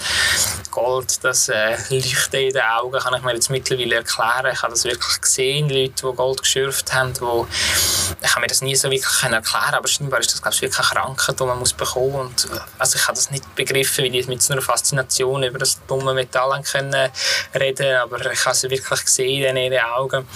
Gold, 0.70 1.24
das 1.24 1.50
äh, 1.50 1.78
leuchtet 1.90 2.34
in 2.34 2.54
den 2.54 2.62
Augen, 2.62 3.00
kann 3.00 3.14
ich 3.16 3.22
mir 3.22 3.34
jetzt 3.34 3.50
mittlerweile 3.50 3.96
erklären. 3.96 4.52
Ich 4.54 4.62
habe 4.62 4.74
das 4.74 4.84
wirklich 4.84 5.22
gesehen, 5.22 5.70
Leute, 5.70 5.94
die 5.94 6.16
Gold 6.16 6.42
geschürft 6.42 6.94
haben, 6.94 7.14
wo 7.22 7.48
ich 8.22 8.30
kann 8.30 8.42
mir 8.42 8.48
das 8.48 8.62
nie 8.62 8.76
so 8.76 8.90
wirklich 8.92 9.24
erklären, 9.24 9.74
aber 9.74 9.88
scheinbar 9.88 10.20
ist 10.20 10.32
das 10.32 10.42
glaube 10.42 10.56
ich, 10.56 10.62
wirklich 10.62 10.80
eine 10.80 11.02
Krankheit, 11.02 11.40
die 11.40 11.44
man 11.44 11.60
muss 11.60 11.74
bekommen 11.74 12.16
und 12.16 12.48
also 12.78 12.98
ich 12.98 13.04
habe 13.04 13.16
das 13.16 13.32
nicht 13.32 13.56
begriffen, 13.56 14.04
wie 14.04 14.10
die 14.10 14.24
mit 14.24 14.42
so 14.42 14.54
einer 14.54 14.62
Faszination 14.62 15.44
über 15.44 15.60
das 15.60 15.80
dumme 15.88 16.14
Metall 16.14 16.62
können 16.64 17.12
reden, 17.54 17.96
aber 17.98 18.32
ich 18.32 18.46
habe 18.46 18.56
wirklich 18.74 19.06
gesehen 19.06 19.56
in 19.58 19.72
ihren 19.72 19.86
Augen. 19.86 20.28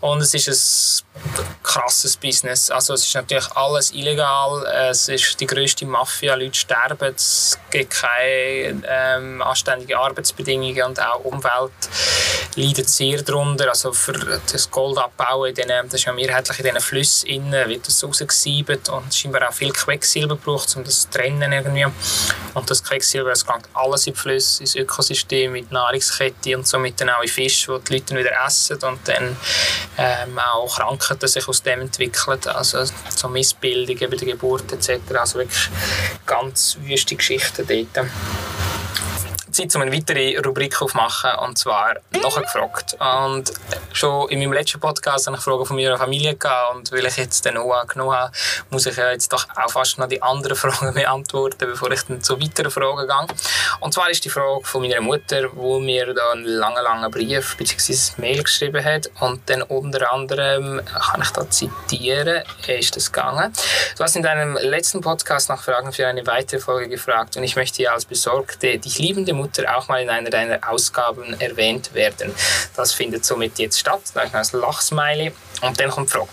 Und 0.00 0.20
es 0.20 0.34
ist 0.34 1.04
ein 1.38 1.46
krasses 1.62 2.16
Business, 2.16 2.70
also 2.70 2.94
es 2.94 3.06
ist 3.06 3.14
natürlich 3.14 3.50
alles 3.52 3.92
illegal, 3.92 4.64
es 4.90 5.08
ist 5.08 5.40
die 5.40 5.46
größte 5.46 5.86
Mafia, 5.86 6.34
Leute 6.34 6.58
sterben, 6.58 7.14
es 7.14 7.58
gibt 7.70 7.90
keine 7.92 8.82
ähm, 8.86 9.42
anständigen 9.42 9.96
Arbeitsbedingungen 9.96 10.82
und 10.82 11.00
auch 11.00 11.24
Umwelt 11.24 11.72
leidet 12.56 12.88
sehr 12.88 13.22
darunter, 13.22 13.68
also 13.68 13.92
für 13.92 14.40
das 14.50 14.70
Goldabbau, 14.70 15.44
in 15.44 15.54
den, 15.54 15.68
das 15.68 15.94
ist 15.94 16.06
ja 16.06 16.12
mehrheitlich 16.12 16.58
in 16.58 16.64
diesen 16.64 16.80
Flüssen 16.80 17.28
innen 17.28 17.68
wird 17.68 17.86
das 17.86 18.02
rausgesiebt 18.02 18.88
und 18.88 19.14
scheinbar 19.14 19.48
auch 19.48 19.52
viel 19.52 19.72
Quecksilber 19.72 20.36
braucht, 20.36 20.74
um 20.76 20.84
das 20.84 21.02
zu 21.02 21.10
trennen 21.10 21.52
irgendwie. 21.52 21.86
Und 22.54 22.70
das 22.70 22.82
Quecksilber, 22.82 23.30
das 23.30 23.46
geht 23.46 23.62
alles 23.74 24.06
in 24.06 24.14
die 24.14 24.18
Flüsse, 24.18 24.62
ins 24.62 24.74
Ökosystem, 24.74 25.54
in 25.54 25.68
die 25.68 25.74
Nahrungskette 25.74 26.56
und 26.56 26.66
somit 26.66 27.00
dann 27.00 27.10
auch 27.10 27.22
in 27.22 27.28
Fisch, 27.28 27.66
die 27.66 27.78
die 27.86 27.94
Leute 27.94 28.16
wieder 28.16 28.32
essen 28.46 28.78
und 28.82 29.00
dann 29.06 29.36
ähm, 29.98 30.38
auch 30.38 30.76
Krankheiten 30.76 31.28
sich 31.28 31.46
aus 31.46 31.62
dem 31.62 31.82
entwickeln, 31.82 32.40
also 32.46 32.84
so 33.14 33.28
Missbildungen 33.28 34.10
bei 34.10 34.16
der 34.16 34.28
Geburt 34.28 34.72
etc. 34.72 35.00
Also 35.14 35.38
wirklich 35.38 35.68
ganz 36.24 36.78
wüste 36.80 37.16
Geschichten 37.16 37.66
dort. 37.66 38.06
Zeit, 39.56 39.74
um 39.74 39.80
eine 39.80 39.92
weitere 39.92 40.38
Rubrik 40.38 40.82
aufzumachen, 40.82 41.30
und 41.46 41.56
zwar 41.56 41.94
nachgefragt. 42.10 42.94
Und 43.00 43.50
schon 43.92 44.28
in 44.28 44.38
meinem 44.40 44.52
letzten 44.52 44.80
Podcast 44.80 45.26
habe 45.26 45.38
ich 45.38 45.42
Fragen 45.42 45.64
von 45.64 45.76
meiner 45.76 45.96
Familie 45.96 46.36
gehabt 46.36 46.76
und 46.76 46.92
weil 46.92 47.06
ich 47.06 47.16
jetzt 47.16 47.42
den 47.46 47.54
Noah 47.54 47.86
genommen 47.86 48.14
habe, 48.14 48.32
muss 48.68 48.84
ich 48.84 48.96
jetzt 48.98 49.32
doch 49.32 49.46
auch 49.56 49.70
fast 49.70 49.98
noch 49.98 50.08
die 50.08 50.20
anderen 50.20 50.56
Fragen 50.58 50.92
beantworten, 50.92 51.70
bevor 51.70 51.90
ich 51.90 52.02
dann 52.02 52.20
zu 52.22 52.38
weiteren 52.38 52.70
Fragen 52.70 53.06
gehe. 53.06 53.36
Und 53.80 53.94
zwar 53.94 54.10
ist 54.10 54.26
die 54.26 54.28
Frage 54.28 54.62
von 54.64 54.82
meiner 54.82 55.00
Mutter, 55.00 55.48
wo 55.54 55.78
mir 55.78 56.12
da 56.12 56.32
einen 56.32 56.44
langen, 56.44 56.84
langen 56.84 57.10
Brief 57.10 57.56
bzw. 57.56 58.20
Mail 58.20 58.42
geschrieben 58.42 58.84
hat 58.84 59.10
und 59.20 59.40
dann 59.48 59.62
unter 59.62 60.12
anderem, 60.12 60.82
kann 60.84 61.22
ich 61.22 61.30
da 61.30 61.48
zitieren, 61.48 62.42
ist 62.66 62.94
das 62.94 63.10
gegangen. 63.10 63.54
Du 63.96 64.04
hast 64.04 64.16
in 64.16 64.22
deinem 64.22 64.58
letzten 64.60 65.00
Podcast 65.00 65.48
nach 65.48 65.62
Fragen 65.62 65.92
für 65.92 66.06
eine 66.06 66.26
weitere 66.26 66.60
Folge 66.60 66.90
gefragt 66.90 67.38
und 67.38 67.42
ich 67.42 67.56
möchte 67.56 67.78
hier 67.78 67.94
als 67.94 68.04
besorgte, 68.04 68.78
dich 68.78 68.98
liebende 68.98 69.32
Mutter 69.32 69.45
Mutter 69.46 69.76
auch 69.76 69.88
mal 69.88 70.02
in 70.02 70.10
einer 70.10 70.30
deiner 70.30 70.58
Ausgaben 70.68 71.38
erwähnt 71.40 71.94
werden. 71.94 72.34
Das 72.74 72.92
findet 72.92 73.24
somit 73.24 73.58
jetzt 73.58 73.78
statt. 73.78 74.00
Da 74.14 74.22
ist 74.22 74.54
ein 74.54 74.60
Lachsmiley. 74.60 75.32
Und 75.62 75.80
dann 75.80 75.90
kommt 75.90 76.08
die 76.08 76.12
Frage, 76.12 76.28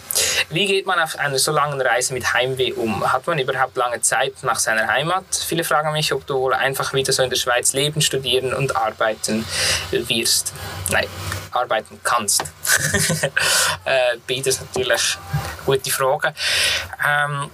wie 0.49 0.65
geht 0.65 0.85
man 0.85 0.99
auf 0.99 1.17
einer 1.17 1.39
so 1.39 1.51
langen 1.51 1.79
Reise 1.79 2.13
mit 2.13 2.33
Heimweh 2.33 2.73
um? 2.73 3.11
Hat 3.11 3.25
man 3.25 3.39
überhaupt 3.39 3.77
lange 3.77 4.01
Zeit 4.01 4.33
nach 4.41 4.59
seiner 4.59 4.87
Heimat? 4.87 5.23
Viele 5.47 5.63
fragen 5.63 5.93
mich, 5.93 6.11
ob 6.11 6.25
du 6.27 6.35
wohl 6.35 6.53
einfach 6.53 6.93
wieder 6.93 7.13
so 7.13 7.23
in 7.23 7.29
der 7.29 7.37
Schweiz 7.37 7.73
leben, 7.73 8.01
studieren 8.01 8.53
und 8.53 8.75
arbeiten 8.75 9.45
wirst. 9.91 10.53
Nein, 10.91 11.07
arbeiten 11.51 11.99
kannst. 12.03 12.41
äh, 13.85 14.17
beides 14.27 14.59
natürlich 14.59 15.17
gute 15.65 15.91
Fragen. 15.91 16.33
Ähm, 17.07 17.49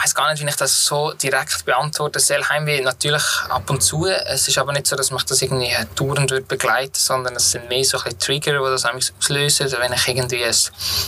ich 0.00 0.04
weiß 0.04 0.14
gar 0.14 0.32
nicht, 0.32 0.42
wie 0.42 0.48
ich 0.48 0.56
das 0.56 0.86
so 0.86 1.12
direkt 1.12 1.66
beantworten 1.66 2.20
soll. 2.20 2.42
Heimweh 2.42 2.80
natürlich 2.80 3.22
ab 3.50 3.68
und 3.68 3.82
zu. 3.82 4.06
Es 4.06 4.48
ist 4.48 4.56
aber 4.56 4.72
nicht 4.72 4.86
so, 4.86 4.96
dass 4.96 5.10
mich 5.10 5.24
das 5.24 5.42
irgendwie 5.42 5.76
dauernd 5.94 6.30
wird 6.30 6.48
begleiten, 6.48 6.94
sondern 6.94 7.36
es 7.36 7.50
sind 7.50 7.68
mehr 7.68 7.84
so 7.84 7.98
ein 7.98 8.18
Trigger, 8.18 8.52
die 8.52 8.70
das 8.70 8.86
auslösen. 8.86 9.64
Also 9.64 9.78
wenn 9.78 9.92
ich 9.92 10.08
irgendwie 10.08 10.42
ein 10.42 10.54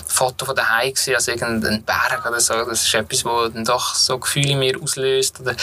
Foto 0.07 0.44
von 0.44 0.55
daheim 0.55 0.94
sehe, 0.94 1.16
also 1.16 1.31
irgendein 1.31 1.83
Berg 1.83 2.26
oder 2.28 2.38
so, 2.38 2.52
das 2.66 2.83
ist 2.83 2.94
etwas, 2.94 3.22
das 3.22 3.55
dann 3.55 3.64
doch 3.64 3.94
so 3.94 4.18
Gefühle 4.18 4.50
in 4.50 4.59
mir 4.59 4.78
auslöst. 4.78 5.40
Oder 5.40 5.55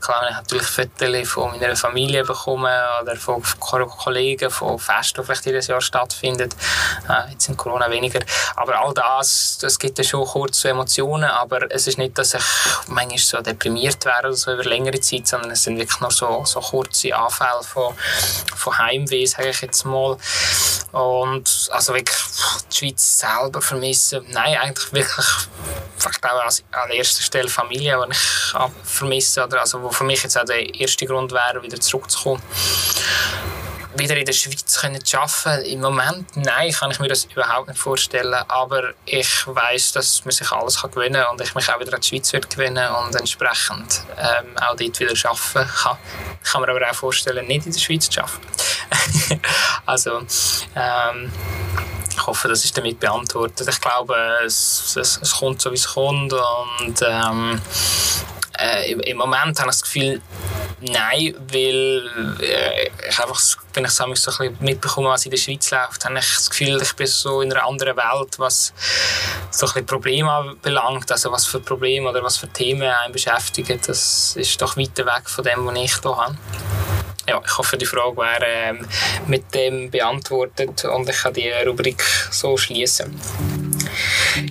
klar, 0.00 0.22
wenn 0.22 0.30
ich 0.30 0.36
natürlich 0.36 0.66
Fotos 0.66 1.28
von 1.28 1.58
meiner 1.58 1.74
Familie 1.74 2.22
bekomme 2.22 2.70
oder 3.02 3.16
von 3.16 3.42
Kollegen, 3.58 4.48
von 4.48 4.78
Festen, 4.78 5.22
die 5.22 5.26
vielleicht 5.26 5.46
jedes 5.46 5.66
Jahr 5.66 5.80
stattfinden. 5.80 6.50
Äh, 7.08 7.32
jetzt 7.32 7.48
in 7.48 7.56
Corona 7.56 7.90
weniger. 7.90 8.20
Aber 8.54 8.78
all 8.78 8.94
das, 8.94 9.58
das 9.60 9.76
gibt 9.76 9.98
ja 9.98 10.04
schon 10.04 10.24
kurze 10.24 10.68
Emotionen, 10.68 11.24
aber 11.24 11.68
es 11.72 11.88
ist 11.88 11.98
nicht, 11.98 12.16
dass 12.16 12.34
ich 12.34 12.44
manchmal 12.88 13.18
so 13.18 13.40
deprimiert 13.40 14.04
wäre 14.04 14.20
oder 14.20 14.32
so 14.34 14.52
über 14.52 14.64
längere 14.64 15.00
Zeit, 15.00 15.26
sondern 15.26 15.50
es 15.50 15.62
sind 15.62 15.78
wirklich 15.78 16.00
nur 16.00 16.10
so, 16.10 16.44
so 16.44 16.60
kurze 16.60 17.14
Anfälle 17.14 17.62
von, 17.62 17.94
von 18.54 18.78
Heimweh, 18.78 19.26
sage 19.26 19.50
ich 19.50 19.60
jetzt 19.60 19.84
mal. 19.84 20.16
Und 20.92 21.68
also 21.72 21.94
wirklich 21.94 22.16
die 22.72 22.76
Schweiz 22.76 23.18
selber 23.18 23.60
vermissen, 23.60 24.24
nein, 24.30 24.56
eigentlich 24.56 24.92
wirklich 24.92 25.26
vielleicht 25.98 26.24
auch 26.24 26.40
an 26.40 26.90
erster 26.90 27.22
Stelle 27.22 27.48
Familie, 27.48 27.98
die 28.06 28.12
ich 28.12 28.88
vermisse, 28.88 29.44
oder? 29.44 29.60
Also 29.60 29.82
wo 29.82 29.90
für 29.90 30.04
mich 30.04 30.22
jetzt 30.22 30.38
auch 30.38 30.44
der 30.44 30.74
erste 30.74 31.06
Grund 31.06 31.32
wäre, 31.32 31.62
wieder 31.62 31.80
zurückzukommen 31.80 32.42
wieder 33.98 34.16
in 34.16 34.26
der 34.26 34.32
Schweiz 34.32 34.80
können 34.80 35.02
arbeiten? 35.12 35.64
Im 35.64 35.80
Moment, 35.80 36.36
nein, 36.36 36.72
kann 36.72 36.90
ich 36.90 37.00
mir 37.00 37.08
das 37.08 37.24
überhaupt 37.24 37.68
nicht 37.68 37.78
vorstellen. 37.78 38.34
Aber 38.48 38.92
ich 39.04 39.46
weiß, 39.46 39.92
dass 39.92 40.24
man 40.24 40.32
sich 40.32 40.50
alles 40.50 40.80
kann 40.80 40.90
gewinnen 40.90 41.22
kann 41.22 41.32
und 41.32 41.40
ich 41.40 41.54
mich 41.54 41.68
auch 41.70 41.80
wieder 41.80 41.94
an 41.94 42.00
die 42.00 42.08
Schweiz 42.08 42.32
wird 42.32 42.50
gewinnen 42.50 42.88
und 42.94 43.14
entsprechend 43.14 44.02
ähm, 44.18 44.56
auch 44.56 44.76
dort 44.76 45.00
wieder 45.00 45.30
arbeiten 45.30 45.70
kann. 45.70 45.98
Ich 46.42 46.52
kann 46.52 46.62
mir 46.62 46.68
aber 46.68 46.90
auch 46.90 46.94
vorstellen, 46.94 47.46
nicht 47.46 47.66
in 47.66 47.72
der 47.72 47.80
Schweiz 47.80 48.08
zu 48.08 48.20
arbeiten. 48.20 49.40
also, 49.86 50.20
ähm, 50.74 51.32
ich 52.10 52.26
hoffe, 52.26 52.48
das 52.48 52.64
ist 52.64 52.76
damit 52.76 52.98
beantwortet. 52.98 53.68
Ich 53.68 53.80
glaube, 53.80 54.16
es, 54.44 54.96
es, 54.96 55.18
es 55.20 55.32
kommt 55.32 55.60
so, 55.60 55.70
wie 55.70 55.76
es 55.76 55.86
kommt 55.86 56.32
und 56.32 57.02
ähm, 57.02 57.60
äh, 58.58 58.92
im 58.92 59.16
Moment 59.18 59.58
habe 59.60 59.70
ich 59.70 59.76
das 59.76 59.82
Gefühl, 59.82 60.22
nein, 60.80 61.34
weil 61.52 62.36
äh, 62.40 62.88
ich 63.08 63.18
einfach, 63.18 63.40
wenn 63.74 63.84
ich 63.84 63.90
so 63.90 64.04
ein 64.04 64.10
bisschen 64.10 64.56
mitbekomme, 64.60 65.08
was 65.08 65.24
in 65.24 65.30
der 65.30 65.38
Schweiz 65.38 65.70
läuft, 65.70 66.04
habe 66.04 66.18
ich 66.18 66.34
das 66.34 66.50
Gefühl, 66.50 66.80
ich 66.80 66.92
bin 66.94 67.06
so 67.06 67.40
in 67.40 67.52
einer 67.52 67.66
anderen 67.66 67.96
Welt, 67.96 68.38
was 68.38 68.72
so 69.50 69.66
ein 69.66 69.72
bisschen 69.72 69.86
Probleme 69.86 70.56
belangt, 70.62 71.10
also 71.10 71.32
was 71.32 71.46
für 71.46 71.60
Probleme 71.60 72.10
oder 72.10 72.22
was 72.22 72.36
für 72.36 72.48
Themen 72.48 72.88
einen 72.88 73.12
beschäftigen, 73.12 73.80
das 73.86 74.36
ist 74.36 74.60
doch 74.60 74.76
weiter 74.76 75.06
weg 75.06 75.28
von 75.28 75.44
dem, 75.44 75.66
was 75.66 75.76
ich 75.76 76.00
hier 76.00 76.16
habe. 76.16 76.36
Ja, 77.28 77.40
ich 77.44 77.58
hoffe, 77.58 77.76
die 77.76 77.86
Frage 77.86 78.16
wäre 78.16 78.46
ähm, 78.46 78.86
mit 79.26 79.52
dem 79.52 79.90
beantwortet 79.90 80.84
und 80.84 81.08
ich 81.08 81.16
kann 81.16 81.34
die 81.34 81.50
Rubrik 81.50 82.00
so 82.30 82.56
schließen. 82.56 83.20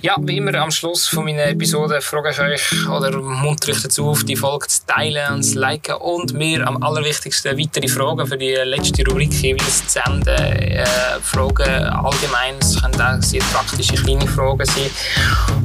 Ja, 0.02 0.16
wie 0.20 0.38
immer 0.38 0.54
am 0.56 0.70
Schluss 0.70 1.06
von 1.06 1.24
meiner 1.24 1.46
Episode 1.46 2.00
frage 2.00 2.30
ich 2.30 2.40
euch 2.40 2.88
oder 2.88 3.16
muntere 3.20 3.70
ich 3.70 3.82
dazu 3.82 4.08
auf, 4.08 4.24
die 4.24 4.34
Folge 4.34 4.66
zu 4.66 4.80
teilen 4.86 5.34
und 5.34 5.42
zu 5.42 5.58
liken 5.58 5.94
und 5.96 6.32
mir 6.34 6.66
am 6.66 6.82
allerwichtigsten 6.82 7.56
weitere 7.58 7.86
Fragen 7.88 8.26
für 8.26 8.36
die 8.36 8.54
letzte 8.64 9.04
Rubrik 9.04 9.32
jeweils 9.32 9.86
zu 9.86 10.00
senden. 10.00 10.28
Äh, 10.28 10.84
Fragen 11.22 11.84
allgemein, 11.84 12.56
es 12.60 12.80
können 12.80 13.00
auch 13.00 13.22
sehr 13.22 13.42
praktische 13.52 13.94
kleine 13.94 14.26
Fragen 14.26 14.64
sein. 14.64 14.90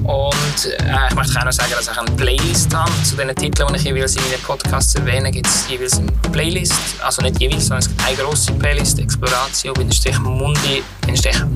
Und 0.03 0.65
äh, 0.65 1.07
ich 1.09 1.15
möchte 1.15 1.39
auch 1.39 1.45
noch 1.45 1.51
sagen, 1.51 1.71
dass 1.71 1.89
ich 1.89 1.97
eine 1.97 2.11
Playlist 2.11 2.75
habe. 2.75 2.91
Zu 3.03 3.15
den 3.15 3.35
Titeln, 3.35 3.69
die 3.73 3.79
ich 3.79 3.83
jeweils 3.83 4.15
in 4.15 4.23
meinen 4.23 4.41
Podcasts 4.43 4.95
erwähne, 4.95 5.31
gibt 5.31 5.47
es 5.47 5.69
jeweils 5.69 5.97
eine 5.97 6.11
Playlist. 6.31 6.73
Also 7.01 7.21
nicht 7.21 7.39
jeweils, 7.39 7.67
sondern 7.67 7.79
es 7.79 7.87
gibt 7.87 8.05
eine 8.05 8.17
grosse 8.17 8.51
Playlist, 8.53 8.99
Exploratio, 8.99 9.73
Mundi, 10.21 10.83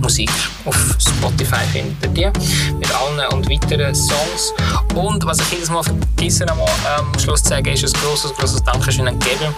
Musik. 0.01 0.31
Auf 0.65 0.95
Spotify 0.99 1.65
findet 1.71 2.17
ihr 2.17 2.31
die 2.31 2.54
mit 2.77 2.89
allen 2.93 3.33
und 3.33 3.49
weiteren 3.49 3.95
Songs. 3.95 4.53
Und 4.93 5.25
was 5.25 5.39
ich 5.39 5.51
jedes 5.51 5.69
Mal 5.69 5.83
vergesse 5.83 6.47
am 6.49 6.59
ähm, 6.59 7.19
Schluss 7.19 7.43
zu 7.43 7.49
sagen, 7.49 7.67
ist 7.67 7.83
ein 7.83 8.01
grosses, 8.01 8.33
grosses 8.33 8.63
Dankeschön 8.63 9.07
an 9.07 9.19
Gabi. 9.19 9.53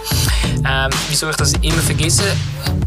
Ähm, 0.68 0.90
wieso 1.10 1.30
ich 1.30 1.36
das 1.36 1.54
immer 1.62 1.82
vergesse? 1.82 2.24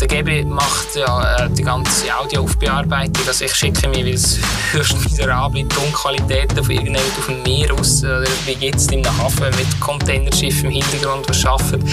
Der 0.01 0.09
Gabi 0.09 0.45
macht 0.45 0.97
ja 0.97 1.37
äh, 1.37 1.51
die 1.51 1.63
ganze 1.63 2.15
Audioaufbearbeitung. 2.17 3.27
Also 3.27 3.45
ich 3.45 3.55
schicke 3.55 3.89
mir, 3.89 4.05
weil 4.05 4.15
es 4.15 4.39
höchst 4.73 5.01
miserable 5.03 5.67
Tonqualitäten 5.69 6.65
von 6.65 6.71
irgendjemand 6.71 7.19
auf 7.19 7.27
dem 7.27 7.43
Meer 7.43 7.73
aus, 7.75 8.03
oder 8.03 8.25
wie 8.47 8.53
jetzt 8.65 8.93
einem 8.93 9.19
Hafen 9.19 9.51
mit 9.57 9.81
Containerschiffen 9.81 10.71
im 10.71 10.83
Hintergrund, 10.83 11.29
was 11.29 11.45
arbeiten. 11.45 11.85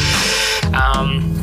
Ähm, 0.73 1.39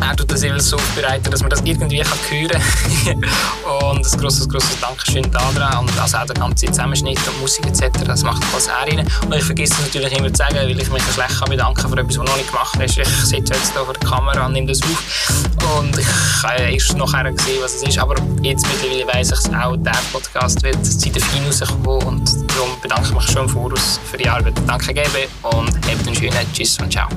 er 0.00 0.16
tut 0.16 0.30
das 0.30 0.42
eben 0.42 0.60
so 0.60 0.76
aufbereiten, 0.76 1.30
dass 1.30 1.40
man 1.40 1.50
das 1.50 1.60
irgendwie 1.64 2.00
kann 2.00 2.18
hören 2.28 2.62
kann. 3.04 3.24
und 3.96 4.04
ein 4.04 4.20
grosses, 4.20 4.48
grosses 4.48 4.78
Dankeschön 4.80 5.30
daran. 5.30 5.86
Und 5.86 5.98
also 5.98 6.18
auch 6.18 6.26
der 6.26 6.34
ganze 6.34 6.66
Zusammenschnitt 6.66 7.18
und 7.28 7.40
Musik 7.40 7.66
etc. 7.66 8.04
Das 8.04 8.22
macht 8.22 8.42
alles 8.52 8.66
er 8.66 8.82
rein. 8.82 9.06
Und 9.24 9.34
ich 9.34 9.44
vergesse 9.44 9.74
es 9.74 9.80
natürlich 9.80 10.16
immer 10.18 10.32
zu 10.32 10.36
sagen, 10.36 10.56
weil 10.56 10.80
ich 10.80 10.90
mich 10.90 11.02
schlecht 11.02 11.38
kann 11.38 11.48
bedanken 11.48 11.88
für 11.88 11.98
etwas, 11.98 12.18
was 12.18 12.26
noch 12.26 12.36
nicht 12.36 12.50
gemacht 12.50 12.80
ist. 12.80 12.98
Ich 12.98 13.08
sitze 13.08 13.54
jetzt 13.54 13.72
hier 13.72 13.84
vor 13.84 13.94
der 13.94 14.08
Kamera 14.08 14.46
und 14.46 14.52
nehme 14.52 14.66
das 14.66 14.80
auf. 14.82 15.78
Und 15.78 15.98
ich 15.98 16.06
habe 16.42 16.62
erst 16.62 16.96
nachher 16.96 17.30
gesehen, 17.32 17.60
was 17.62 17.74
es 17.76 17.82
ist. 17.82 17.98
Aber 17.98 18.16
jetzt 18.42 18.66
mittlerweile 18.66 19.06
weiss 19.14 19.30
ich 19.30 19.38
es 19.38 19.52
auch, 19.52 19.76
der 19.76 19.92
Podcast 20.12 20.62
wird 20.62 20.84
seit 20.84 21.14
der 21.14 21.22
Fin 21.22 21.44
rauskommen. 21.46 22.02
Und 22.04 22.50
darum 22.50 22.70
bedanke 22.82 23.08
ich 23.08 23.14
mich 23.14 23.26
schon 23.30 23.44
im 23.44 23.48
Voraus 23.48 24.00
für 24.10 24.16
die 24.16 24.28
Arbeit. 24.28 24.54
Danke, 24.66 24.92
Gebe, 24.92 25.28
und 25.42 25.74
habt 25.74 26.06
einen 26.06 26.14
schönen 26.14 26.52
Tschüss 26.52 26.78
und 26.78 26.92
Ciao. 26.92 27.08